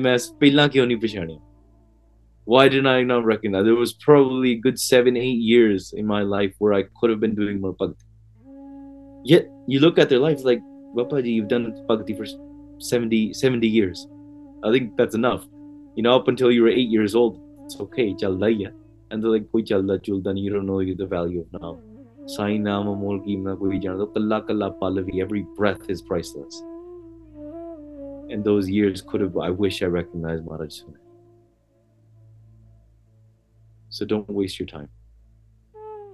[2.44, 3.64] Why didn't I not recognize?
[3.64, 7.34] There was probably good seven, eight years in my life where I could have been
[7.34, 8.04] doing more bhakti.
[9.24, 10.60] Yet you look at their lives like,
[10.96, 12.26] Bapaji, you've done bhakti for
[12.78, 14.08] 70, 70 years.
[14.64, 15.46] I think that's enough.
[15.94, 18.72] You know, up until you were eight years old, it's okay, Jaldaya
[19.11, 21.79] And they're like, koi chalda chulda nahi, you don't know the value of naam.
[22.25, 24.05] Sai naam amol ki na koi jana.
[24.07, 26.61] Kalla kalla palavi, every breath is priceless.
[28.29, 30.99] And those years could have, I wish I recognized Maharaj sooner.
[33.89, 34.89] So don't waste your time.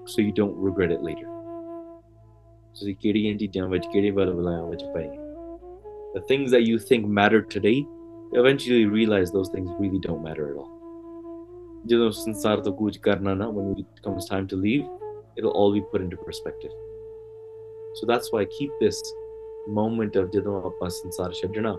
[0.06, 1.28] So you don't regret it later.
[2.74, 5.10] ਤੁਸੀਂ ਕਿਹੜੀਆਂ ਚੀਜ਼ਾਂ ਵਿੱਚ ਕਿਹੜੇ ਵੱਲ ਬੁਲਾਇਆ ਵਿੱਚ ਪਏ
[6.14, 7.78] The things that you think matter today,
[8.40, 10.77] eventually you realize those things really don't matter at all.
[11.86, 14.86] ਜਦੋਂ ਸੰਸਾਰ ਤੋਂ ਕੂਚ ਕਰਨਾ ਨਾ when it comes time to leave,
[15.40, 16.76] it'll all be put into perspective.
[18.00, 19.02] So that's why keep this
[19.80, 21.76] moment of ਜਦੋਂ ਆਪਾਂ ਸੰਸਾਰ ਛੱਡਣਾ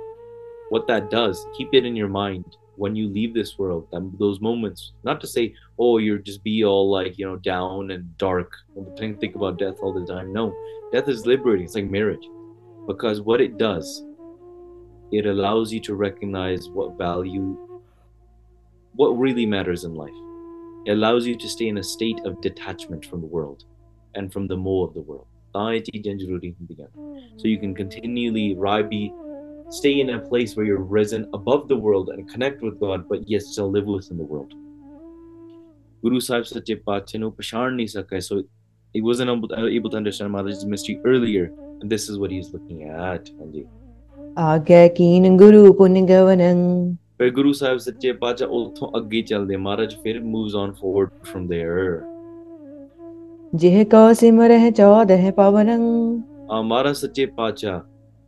[0.71, 3.87] what that does, keep it in your mind when you leave this world.
[3.93, 7.91] That, those moments, not to say, oh, you're just be all like, you know, down
[7.91, 10.33] and dark and think, think about death all the time.
[10.33, 10.55] No,
[10.93, 11.67] death is liberating.
[11.67, 12.27] It's like marriage.
[12.87, 14.05] Because what it does,
[15.13, 17.57] it allows you to recognize what value,
[19.00, 20.20] what really matters in life.
[20.86, 23.64] It allows you to stay in a state of detachment from the world
[24.16, 25.28] and from the mo of the world.
[25.54, 29.14] So you can continually rabi,
[29.70, 33.26] stay in a place where you're risen above the world and connect with God, but
[33.30, 34.54] yet still live within the world.
[36.04, 38.22] Guru Sahib Sache Pachenu Pashar Nisakai.
[38.22, 38.44] So
[38.92, 42.84] he wasn't able uh, to understand Mother's mystery earlier, and this is what he's looking
[42.90, 43.28] at.
[43.40, 43.66] Anji.
[44.36, 46.98] Aga Guru Puningavanang.
[47.20, 52.00] ਫਿਰ ਗੁਰੂ ਸਾਹਿਬ ਸੱਚੇ ਪਾਤਸ਼ਾਹ ਉੱਥੋਂ ਅੱਗੇ ਚੱਲਦੇ ਮਹਾਰਾਜ ਫਿਰ moves on forward from there
[53.56, 55.80] ਜਿਹ ਕੋ ਸਿਮਰਹਿ ਚੌਦਹ ਪਵਨੰ।
[56.58, 57.82] uh, ਮਹਾਰਾਜ ਸੱਚੇ ਪਾਤਸ਼ਾਹ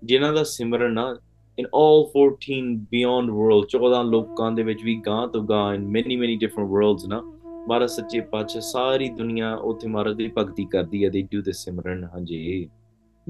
[0.03, 1.15] ਜਿਨ੍ਹਾਂ ਦਾ ਸਿਮਰਨ ਨਾ
[1.61, 2.59] in all 14
[2.95, 7.07] beyond world 14 ਲੋਕਾਂ ਦੇ ਵਿੱਚ ਵੀ ਗਾਂ ਤੋਂ ਗਾਂ in many many different worlds
[7.07, 7.21] ਨਾ
[7.67, 12.03] ਮਹਾਰਾਜ ਸੱਚੇ ਪਾਤਸ਼ਾਹ ਸਾਰੀ ਦੁਨੀਆ ਉੱਥੇ ਮਹਾਰਾਜ ਦੀ ਭਗਤੀ ਕਰਦੀ ਹੈ they do this ਸਿਮਰਨ
[12.03, 12.69] ਹਾਂਜੀ।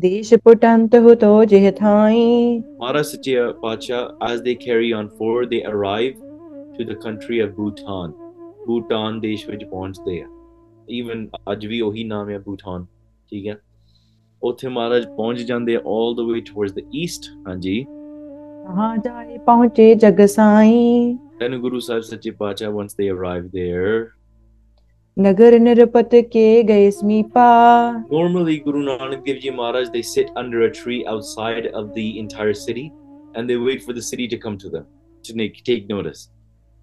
[0.00, 5.60] ਦੇਸ਼ ਪੁਟੰਤ ਹੋ ਤੋ ਜਿਹ ਥਾਈ ਮਹਾਰਾਜ ਸੱਚੇ ਪਾਤਸ਼ਾਹ as they carry on forward they
[5.72, 6.18] arrive
[6.78, 8.12] to the country of Bhutan
[8.66, 10.26] Bhutan ਦੇਸ਼ ਵਿੱਚ ਪਹੁੰਚਦੇ ਆ
[10.88, 12.84] even ਅੱਜ ਵੀ ਉਹੀ ਨਾਮ ਹੈ ਭੂਟਾਨ
[13.32, 13.56] ਠੀਕ ਹੈ
[14.42, 19.94] ਉੱਥੇ ਮਹਾਰਾਜ ਪਹੁੰਚ ਜਾਂਦੇ ਆ all the way towards the east ਹਾਂਜੀ ਕਹਾਂ ਜਾਏ ਪਹੁੰਚੇ
[19.94, 23.90] ਜਗ ਸਾਈ then Guru Sahib Sache Pacha once they arrive there
[25.17, 25.59] Nagar ke.
[28.09, 32.53] Normally, Guru Nanak Dev Ji Maharaj, they sit under a tree outside of the entire
[32.53, 32.93] city
[33.35, 34.85] and they wait for the city to come to them,
[35.23, 36.29] to make, take notice.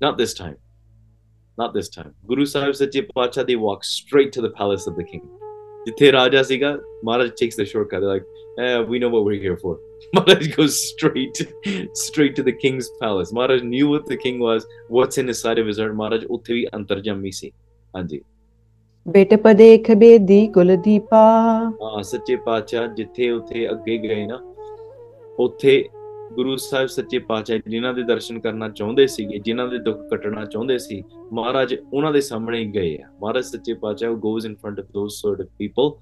[0.03, 0.59] Not this time.
[1.57, 2.14] Not this time.
[2.26, 5.26] Guru Sahib Sache Pacha, they walk straight to the palace of the king.
[5.87, 8.01] Jithe Raja Siga, Maharaj takes the shortcut.
[8.03, 8.24] They're like,
[8.59, 9.79] eh, we know what we're here for.
[10.12, 11.51] Maharaj goes straight,
[11.95, 13.33] straight to the king's palace.
[13.33, 15.97] Maharaj knew what the king was, what's in the side of his heart.
[15.97, 17.55] Maharaj, uthi antarjam misi.
[17.97, 18.20] ਹਾਂਜੀ।
[19.09, 21.22] ਬਿਟ ਪਦੇਖ ਬੇਦੀ ਕੁਲ ਦੀਪਾ।
[21.82, 24.41] ਹਾਂ ਸੱਚੇ ਪਾਤਸ਼ਾਹ ਜਿੱਥੇ ਉੱਥੇ ਅੱਗੇ ਗਏ ਨਾ
[25.39, 25.89] ਉੱਥੇ
[26.32, 30.78] ਗੁਰੂ ਸਾਹਿਬ ਸੱਚੇ ਪਾਤਸ਼ਾਹ ਜਿਨ੍ਹਾਂ ਦੇ ਦਰਸ਼ਨ ਕਰਨਾ ਚਾਹੁੰਦੇ ਸੀਗੇ ਜਿਨ੍ਹਾਂ ਦੇ ਦੁੱਖ ਕੱਟਣਾ ਚਾਹੁੰਦੇ
[30.78, 34.89] ਸੀ ਮਹਾਰਾਜ ਉਹਨਾਂ ਦੇ ਸਾਹਮਣੇ ਹੀ ਗਏ ਆ। ਮਹਾਰਾਜ ਸੱਚੇ ਪਾਤਸ਼ਾਹ goes in front of
[34.99, 35.93] those sort of people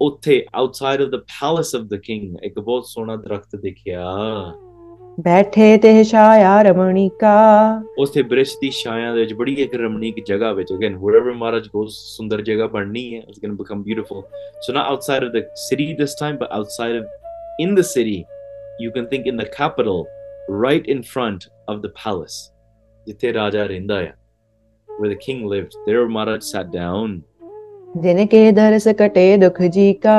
[0.00, 4.04] ਉੱਥੇ outside of the palace of the king ਇੱਕ ਬਹੁਤ ਸੋਹਣਾ ਦਰਖਤ ਦੇਖਿਆ।
[5.23, 7.31] ਬੈਠੇ ਤੇ ਛਾਇਆ ਰਮਣੀਕਾ
[7.99, 11.97] ਉੱਥੇ ਬ੍ਰਿਸ਼ ਦੀ ਛਾਇਆ ਦੇ ਵਿੱਚ ਬੜੀ ਇੱਕ ਰਮਣੀਕ ਜਗ੍ਹਾ ਵਿੱਚ again wherever Maharaj goes
[12.15, 14.21] ਸੁੰਦਰ ਜਗ੍ਹਾ ਬਣਨੀ ਹੈ it's going to become beautiful
[14.65, 18.15] so not outside of the city this time but outside of in the city
[18.85, 19.99] you can think in the capital
[20.65, 22.39] right in front of the palace
[23.07, 24.15] ਜਿੱਥੇ ਰਾਜਾ ਰਹਿੰਦਾ ਹੈ
[24.87, 27.19] where the king lived there Maharaj sat down
[28.02, 30.14] ਜਿਨ ਕੇ ਦਰਸ ਕਟੇ ਦੁਖ ਜੀ ਕਾ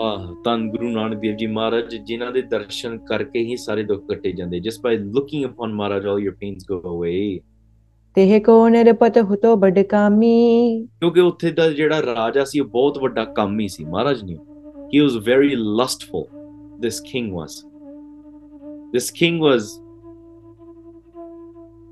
[0.00, 4.32] ਆਹ ਤਨ ਗੁਰੂ ਨਾਨਕ ਦੇਵ ਜੀ ਮਹਾਰਾਜ ਜਿਨ੍ਹਾਂ ਦੇ ਦਰਸ਼ਨ ਕਰਕੇ ਹੀ ਸਾਰੇ ਦੁੱਖ ਕੱਟੇ
[4.32, 7.40] ਜਾਂਦੇ just by looking upon Maharaj all your pains go away
[8.16, 10.34] ਤਿਹ ਕੋ ਨਿਰਪਤ ਹੁਤੋ ਬੜ ਕਾਮੀ
[11.00, 14.36] ਕਿਉਂਕਿ ਉੱਥੇ ਦਾ ਜਿਹੜਾ ਰਾਜਾ ਸੀ ਉਹ ਬਹੁਤ ਵੱਡਾ ਕਾਮੀ ਸੀ ਮਹਾਰਾਜ ਨੇ
[14.92, 16.26] he was very lustful
[16.84, 17.54] this king was
[18.94, 19.70] this king was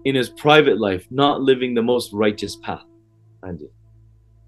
[0.05, 2.85] in his private life not living the most righteous path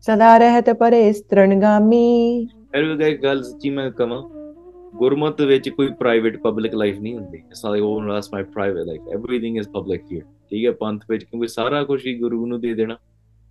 [0.07, 4.21] સદા રહેત પરે સ્ત્રણગામી ਫਿਰ ਗਾਇ ਗੱਲ ਸੱਚੀ ਮੈਂ ਕਹਾਂ
[4.95, 8.87] ਗੁਰਮਤ ਵਿੱਚ ਕੋਈ ਪ੍ਰਾਈਵੇਟ ਪਬਲਿਕ ਲਾਈਫ ਨਹੀਂ ਹੁੰਦੀ it's not like on loss my private
[8.87, 12.61] life everything is public here ਠੀਕ ਹੈ ਪੰਥ ਵਿੱਚ ਕਿਉਂਕਿ ਸਾਰਾ ਕੁਝ ਹੀ ਗੁਰੂ ਨੂੰ
[12.61, 12.95] ਦੇ ਦੇਣਾ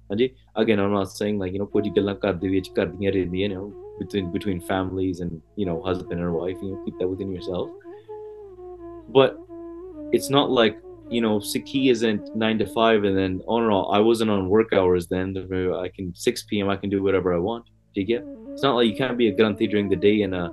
[0.09, 0.29] ਹਾਂਜੀ
[0.61, 3.55] again I'm not saying like you نو ਕੁਝ ਗੱਲਾਂ ਘਰ ਦੇ ਵਿੱਚ ਕਰਦੀਆਂ ਰਹਿੰਦੀਆਂ ਨੇ
[3.99, 7.69] between between families and you نو husband and wife you keep that within yourself
[9.11, 13.63] but it's not like you know, Sikhi isn't nine to five, and then oh, on
[13.63, 13.95] and on.
[13.95, 15.35] I wasn't on work hours then.
[15.37, 16.69] I can six p.m.
[16.69, 17.65] I can do whatever I want.
[17.93, 18.23] Do you get?
[18.53, 20.51] It's not like you can't be a granthi during the day and a,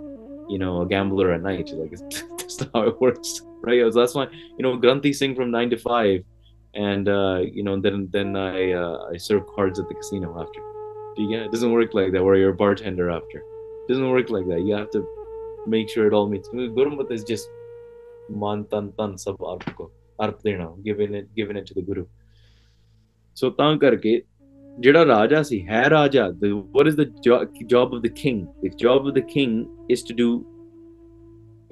[0.49, 1.71] you know, a gambler at night.
[1.75, 1.91] Like
[2.39, 3.81] that's not how it works, right?
[3.93, 4.27] So that's why
[4.59, 6.23] you know granthi sing from nine to five,
[6.75, 10.61] and uh, you know then then I uh, I serve cards at the casino after.
[11.17, 11.43] Do you get?
[11.47, 12.23] It doesn't work like that.
[12.23, 14.63] Where you're a bartender after, it doesn't work like that.
[14.63, 15.07] You have to
[15.67, 16.49] make sure it all meets.
[16.49, 17.49] Gurmat is just
[18.29, 19.91] man tan tan sab aapko.
[20.26, 22.06] arp dena giving it giving it to the guru
[23.42, 24.22] so ਤਾਂ ਕਰਕੇ
[24.80, 28.72] ਜਿਹੜਾ ਰਾਜਾ ਸੀ ਹੈ ਰਾਜਾ the what is the jo- job of the king the
[28.84, 29.56] job of the king
[29.96, 30.30] is to do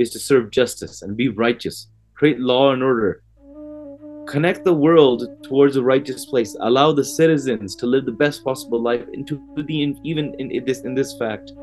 [0.03, 1.78] is to serve justice and be righteous
[2.20, 3.12] create law and order
[4.32, 8.82] connect the world towards a righteous place allow the citizens to live the best possible
[8.89, 9.78] life into the
[10.12, 11.56] even in, in this in this fact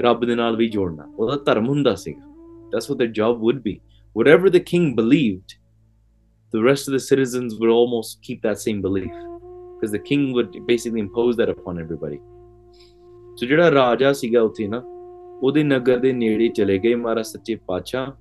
[0.00, 2.22] ਰੱਬ ਦੇ ਨਾਲ ਵੀ ਜੋੜਨਾ ਉਹਦਾ ਧਰਮ ਹੁੰਦਾ ਸੀਗਾ
[2.72, 3.74] that's what their job would be
[4.18, 5.54] whatever the king believed
[6.53, 9.11] the rest of the citizens would almost keep that same belief
[9.73, 12.19] because the king would basically impose that upon everybody
[13.35, 14.81] so ਜਿਹੜਾ ਰਾਜਾ ਸੀਗਾ ਉੱਥੇ ਨਾ
[15.43, 18.11] ਉਹਦੇ ਨਗਰ ਦੇ ਨੇੜੇ ਚਲੇ ਗਏ ਮਹਾਰਾਜ ਸੱਚੇ ਪਾਤਸ਼ਾਹ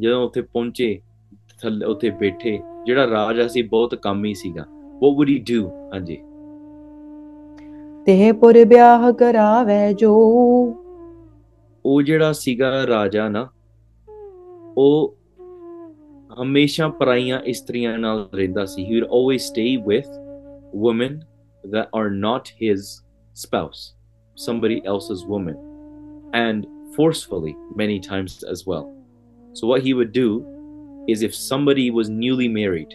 [0.00, 1.00] ਜਦੋਂ ਉੱਥੇ ਪਹੁੰਚੇ
[1.62, 4.66] ਥੱਲੇ ਉੱਥੇ ਬੈਠੇ ਜਿਹੜਾ ਰਾਜਾ ਸੀ ਬਹੁਤ ਕਾਮੀ ਸੀਗਾ
[5.02, 6.16] what would he do ਹਾਂਜੀ
[8.04, 10.12] ਤੇ ਪੁਰ ਵਿਆਹ ਕਰਾਵੇ ਜੋ
[11.84, 13.48] ਉਹ ਜਿਹੜਾ ਸੀਗਾ ਰਾਜਾ ਨਾ
[14.78, 15.17] ਉਹ
[16.41, 20.07] ਹਮੇਸ਼ਾ ਪਰਾਈਆਂ ਇਸਤਰੀਆਂ ਨਾਲ ਰਹਿੰਦਾ ਸੀ he would always stay with
[20.85, 21.19] women
[21.73, 22.87] that are not his
[23.43, 23.81] spouse
[24.45, 25.57] somebody else's woman
[26.39, 26.65] and
[26.95, 28.85] forcefully many times as well
[29.59, 30.29] so what he would do
[31.13, 32.93] is if somebody was newly married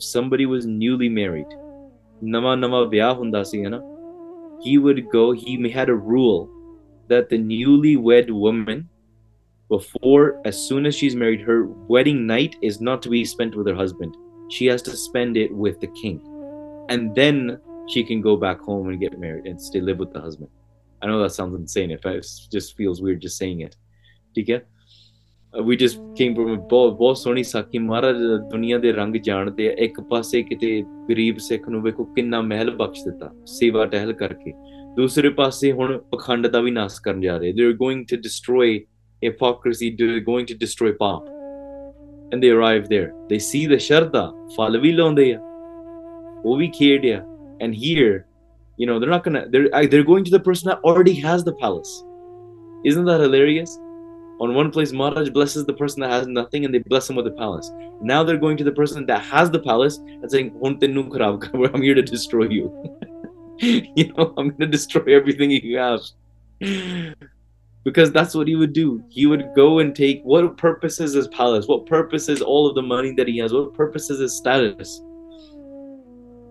[0.00, 1.58] if somebody was newly married
[2.22, 3.80] nama nama ਵਿਆਹ ਹੁੰਦਾ ਸੀ ਨਾ
[4.64, 6.40] he would go he had a rule
[7.12, 8.88] that the newlywed woman
[9.70, 11.58] before as soon as she's married her
[11.88, 14.16] wedding night is not to be spent with her husband
[14.48, 16.16] she has to spend it with the king
[16.88, 17.58] and then
[17.88, 20.50] she can go back home and get married and stay live with the husband
[21.02, 22.26] i know that sounds insane if it
[22.56, 23.76] just feels weird just saying it
[24.34, 24.60] ਠੀਕ ਹੈ
[25.54, 28.16] we just came from a ਬਹੁਤ ਬਹੁਤ ਸੋਹਣੀ ਸਾਖੀ ਮਹਾਰਾਜ
[28.50, 33.04] ਦੁਨੀਆ ਦੇ ਰੰਗ ਜਾਣਦੇ ਆ ਇੱਕ ਪਾਸੇ ਕਿਤੇ ਗਰੀਬ ਸਿੱਖ ਨੂੰ ਵੇਖੋ ਕਿੰਨਾ ਮਹਿਲ ਬਖਸ਼
[33.04, 34.52] ਦਿੱਤਾ ਸੇਵਾ ਟਹਿਲ ਕਰਕੇ
[34.96, 38.68] ਦੂਸਰੇ ਪਾਸੇ ਹੁਣ ਪਖੰਡ ਦਾ ਵੀ ਨਾਸ ਕਰਨ ਜਾ ਰਹੇ they are going to destroy
[39.25, 41.27] hypocrisy going to destroy palm.
[42.31, 43.13] And they arrive there.
[43.29, 45.39] They see the sharda, falavi londeya,
[46.43, 47.25] ovi kirdeya.
[47.61, 48.25] And here,
[48.77, 51.53] you know, they're not gonna, they're, they're going to the person that already has the
[51.53, 52.03] palace.
[52.83, 53.79] Isn't that hilarious?
[54.41, 57.25] On one place, Maharaj blesses the person that has nothing and they bless him with
[57.27, 57.71] a palace.
[58.01, 62.01] Now they're going to the person that has the palace and saying, I'm here to
[62.01, 62.99] destroy you.
[63.59, 66.01] you know, I'm going to destroy everything you have
[67.85, 69.01] because that's what he would do.
[69.09, 72.75] He would go and take what purpose is his palace, what purpose is all of
[72.75, 75.01] the money that he has, what purpose is his status.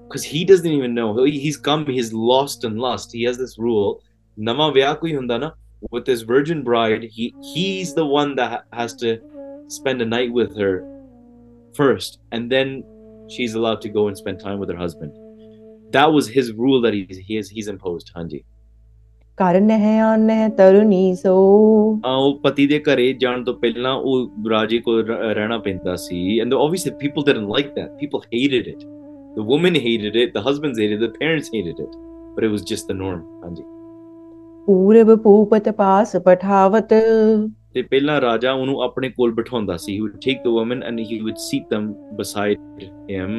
[0.09, 1.25] Because he doesn't even know.
[1.25, 3.13] He's come, he's lost and lost.
[3.13, 4.01] He has this rule.
[4.37, 5.55] Nama hundana
[5.91, 9.21] with this virgin bride he he's the one that has to
[9.69, 10.83] spend a night with her
[11.75, 12.83] first and then
[13.29, 15.13] she's allowed to go and spend time with her husband
[15.93, 18.45] that was his rule that he's he's, he's imposed hanji
[19.39, 21.33] ਕਰ ਨਹਿ ਆਨ ਨਹਿ ਤਰੁਨੀ ਸੋ।
[22.07, 26.55] ਆ ਉਹ ਪਤੀ ਦੇ ਘਰੇ ਜਾਣ ਤੋਂ ਪਹਿਲਾਂ ਉਹ ਰਾਜੇ ਕੋ ਰਹਿਣਾ ਪੈਂਦਾ ਸੀ and
[26.55, 28.85] obviously people didn't like that people hated it
[29.37, 31.97] the woman hated it the husbands hated it the parents hated it
[32.37, 33.63] but it was just the norm ਹਾਂਜੀ।
[34.67, 36.95] ਪੂਰਬ ਪੂਪਤ ਪਾਸ ਪਠਾਵਤ।
[37.75, 41.21] ਤੇ ਪਹਿਲਾਂ ਰਾਜਾ ਉਹਨੂੰ ਆਪਣੇ ਕੋਲ ਬਿਠਾਉਂਦਾ ਸੀ। He would take the woman and he
[41.21, 42.65] would seat them beside
[43.11, 43.35] him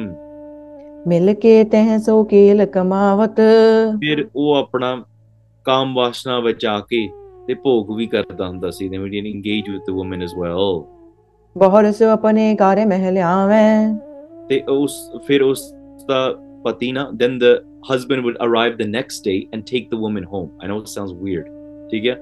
[1.08, 3.40] ਮਿਲ ਕੇ ਤਹਿ ਸੋ ਕੇਲ ਕਮਾਵਤ।
[4.00, 4.94] ਫਿਰ ਉਹ ਆਪਣਾ
[5.65, 7.07] ਕਾਮ ਵਾਸਨਾ ਵਿੱਚ ਆ ਕੇ
[7.47, 10.85] ਤੇ ਭੋਗ ਵੀ ਕਰਦਾ ਹੁੰਦਾ ਸੀ they would engage with the woman as well
[11.57, 13.97] ਬਹੁਰ ਸੋ ਆਪਣੇ ਘਰ ਮਹਿਲ ਆਵੈ
[14.49, 15.71] ਤੇ ਉਸ ਫਿਰ ਉਸ
[16.07, 16.21] ਦਾ
[16.65, 17.53] ਪਤੀ ਨਾ then the
[17.89, 21.13] husband would arrive the next day and take the woman home i know it sounds
[21.23, 21.47] weird
[21.91, 22.15] ਠੀਕ ਹੈ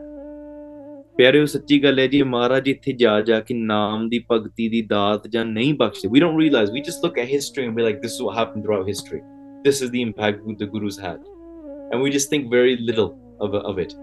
[1.18, 5.28] ਪਿਆਰਿਓ ਸੱਚੀ ਗੱਲ ਹੈ ਜੀ ਮਹਾਰਾਜ ਇੱਥੇ ਜਾ ਜਾ ਕੇ ਨਾਮ ਦੀ ਭਗਤੀ ਦੀ ਦਾਤ
[5.28, 8.16] ਜਾਂ ਨਹੀਂ ਬਖਸ਼ਦੇ we don't realize we just look at history and be like this
[8.18, 9.20] is what happened throughout history
[9.66, 11.26] this is the impact the gurus had
[11.92, 13.10] and we just think very little
[13.40, 13.94] of, of it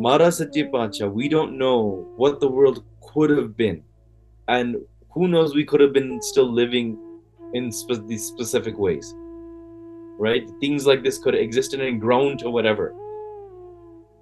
[0.00, 2.82] Maharaj Sache Pacha, we don't know what the world
[3.12, 3.82] could have been.
[4.48, 4.76] And
[5.10, 6.96] who knows, we could have been still living
[7.52, 9.14] in spe- these specific ways.
[10.18, 10.48] Right?
[10.58, 12.94] Things like this could have existed and grown to whatever.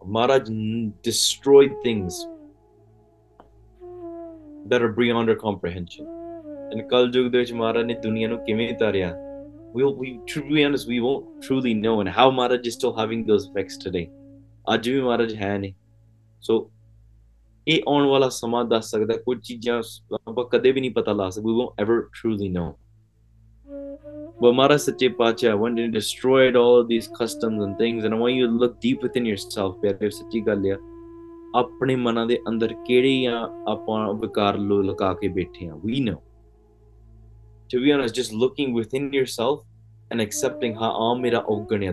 [0.05, 2.27] Maharaj n- destroyed things
[4.67, 6.07] that are beyond our comprehension.
[6.73, 9.15] And Kal Yug ਦੇ ਵਿੱਚ ਮਹਾਰਾਜ ਨੇ ਦੁਨੀਆ ਨੂੰ ਕਿਵੇਂ ਤਾਰਿਆ
[9.74, 13.26] we'll, we, to be honest, we won't truly know and how Maharaj is still having
[13.26, 14.10] those effects today.
[14.74, 15.74] ਅੱਜ ਵੀ ਮਹਾਰਾਜ ਹੈ ਨੇ
[16.42, 16.70] ਸੋ
[17.68, 19.82] ਇਹ ਆਉਣ ਵਾਲਾ ਸਮਾਂ ਦੱਸ ਸਕਦਾ ਕੁਝ ਚੀਜ਼ਾਂ
[20.30, 22.70] ਆਪਾਂ ਕਦੇ ਵੀ ਨਹੀਂ ਪਤਾ ਲਾ ਸਕਦੇ we won't ever truly know
[24.42, 28.04] But Mara Sache Pacha went and destroyed all of these customs and things.
[28.04, 29.80] And I want you to look deep within yourself.
[29.82, 30.78] ਪਿਆਰੇ ਸੱਚੀ ਗੱਲ ਆ
[31.56, 36.18] ਆਪਣੇ ਮਨਾਂ ਦੇ ਅੰਦਰ ਕਿਹੜੀਆਂ ਆਪਾਂ ਵਿਕਾਰ ਲੋ ਲਗਾ ਕੇ ਬੈਠੇ ਆ we know
[37.74, 39.66] to be honest, just looking within yourself
[40.12, 41.44] and accepting, ha, ah, mera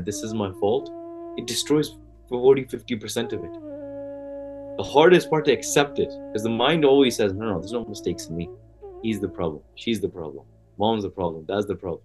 [0.04, 0.90] this is my fault,
[1.38, 1.96] it destroys
[2.28, 4.76] 40 50% of it.
[4.76, 7.86] The hardest part to accept it, because the mind always says, no, no, there's no
[7.86, 8.50] mistakes in me.
[9.02, 9.62] He's the problem.
[9.74, 10.44] She's the problem.
[10.78, 11.46] Mom's the problem.
[11.48, 12.02] That's the problem.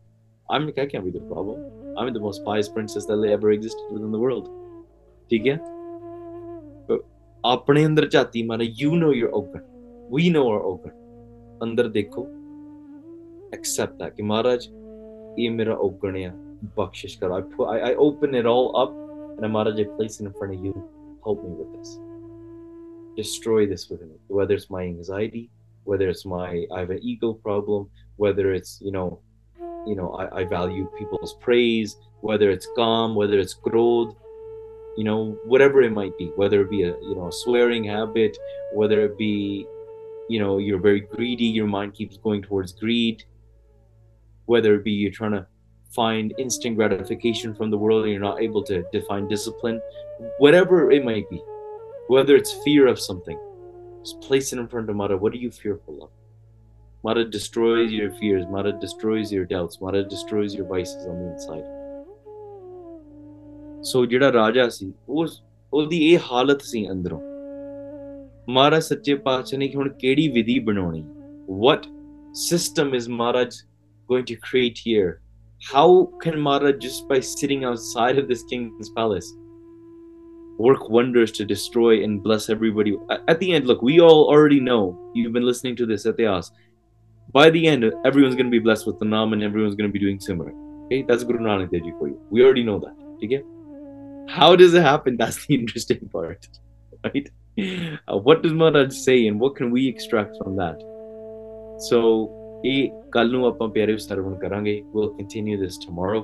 [0.50, 1.98] I'm like, I can't be the problem.
[1.98, 4.48] I'm the most pious princess that ever existed within the world.
[5.30, 5.56] ठीक है
[7.52, 9.62] अपने अंदर चाहती माना you know your ओगन
[10.16, 10.92] we know our ओगन
[11.64, 12.28] अंदर देखो
[13.54, 14.18] accept that.
[14.20, 14.68] Maharaj,
[15.38, 15.78] mera
[16.78, 17.22] bakshish.
[17.22, 19.06] I, put, I, I open it all up
[19.38, 20.74] and Maharaj, I place it in front of you.
[21.24, 22.00] Help me with this.
[23.18, 24.16] Destroy this within me.
[24.28, 25.50] Whether it's my anxiety,
[25.84, 29.20] whether it's my I have an ego problem, whether it's you know,
[29.86, 34.16] you know I, I value people's praise, whether it's calm, whether it's growth,
[34.98, 38.38] you know whatever it might be, whether it be a you know a swearing habit,
[38.74, 39.66] whether it be,
[40.30, 43.24] you know you're very greedy, your mind keeps going towards greed,
[44.47, 45.47] whether it be you're trying to
[45.91, 49.81] find instant gratification from the world and you're not able to define discipline
[50.39, 51.41] whatever it might be
[52.09, 53.39] whether it's fear of something
[54.05, 56.11] just place it in front of mara what are you fearful of
[57.03, 61.69] mara destroys your fears mara destroys your doubts mara destroys your vices on the inside
[63.83, 67.21] ਸੋ ਜਿਹੜਾ ਰਾਜਾ ਸੀ ਉਸ ਉਹਦੀ ਇਹ ਹਾਲਤ ਸੀ ਅੰਦਰੋਂ
[68.49, 71.05] ਮਹਾਰਾਜ ਸੱਚੇ ਪਾਤਸ਼ਾਹ ਨੇ ਕਿ ਹੁਣ ਕਿਹੜੀ ਵਿਧੀ ਬਣਾਉਣੀ
[71.67, 71.87] what
[72.33, 73.55] system is Maharaj
[74.08, 75.22] going to create here?
[75.64, 79.34] How can Maharaj just by sitting outside of this king's palace
[80.58, 82.98] work wonders to destroy and bless everybody?
[83.28, 86.26] At the end look we all already know you've been listening to this at the
[86.26, 86.52] house
[87.32, 89.94] by the end everyone's going to be blessed with the nam and everyone's going to
[89.94, 90.54] be doing similar.
[90.86, 91.02] Okay?
[91.02, 92.22] That's Guru Nanak Dev Ji for you.
[92.30, 92.96] We already know that.
[93.24, 93.44] Okay?
[94.28, 95.18] How does it happen?
[95.20, 96.48] That's the interesting part
[97.06, 97.30] right?
[98.08, 100.78] Uh, what does maharaj say and what can we extract from that?
[101.90, 106.23] So ਇਹ ਕੱਲ ਨੂੰ ਆਪਾਂ ਪਿਆਰੇ ਸਰਵਣ ਕਰਾਂਗੇ we'll continue this tomorrow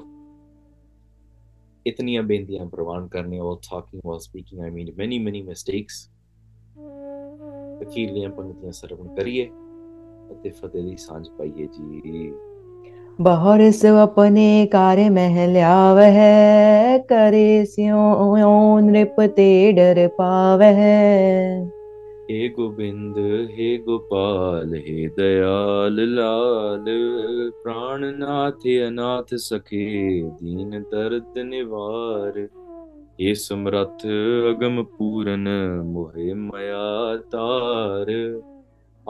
[1.87, 6.03] ਇਤਨੀਆਂ ਬੇਨਤੀਆਂ ਪ੍ਰਵਾਨ ਕਰਨੇ while talking while speaking I made many many mistakes
[7.83, 9.47] ਅਖੀਰਲੀਆਂ ਪੰਕਤੀਆਂ ਸਰਵਣ ਕਰੀਏ
[10.33, 12.33] ਅਤੇ ਫਤਿਹ ਦੀ ਸਾਂਝ ਪਾਈਏ ਜੀ
[13.19, 16.17] बहुर सो अपने कार्य महल्यावह
[17.13, 18.01] करे स्यो
[18.81, 21.80] नृप ते डर पावह हे
[22.32, 23.16] हे गोविंद,
[23.52, 26.86] हे गोपाल, हे दयाल लाल
[27.64, 32.50] प्राण प्राणनाथ अनाथ सखे, दीन दर्द निवार।
[33.22, 34.06] हे समरथ,
[34.56, 35.48] अगम पूरन,
[35.86, 38.10] मोहे मया तार।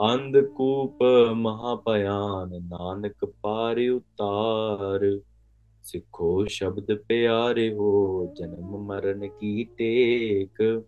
[0.00, 0.98] अंधकूप
[1.36, 5.20] महापयान, नानक पार उतार।
[5.82, 10.84] सिखो शब्द प्यारे हो, जन्म मरण की टेक।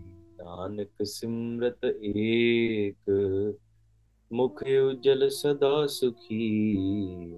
[0.41, 2.95] नानक सिमरत एक।
[4.33, 6.75] मुख उजल सदा सुखी।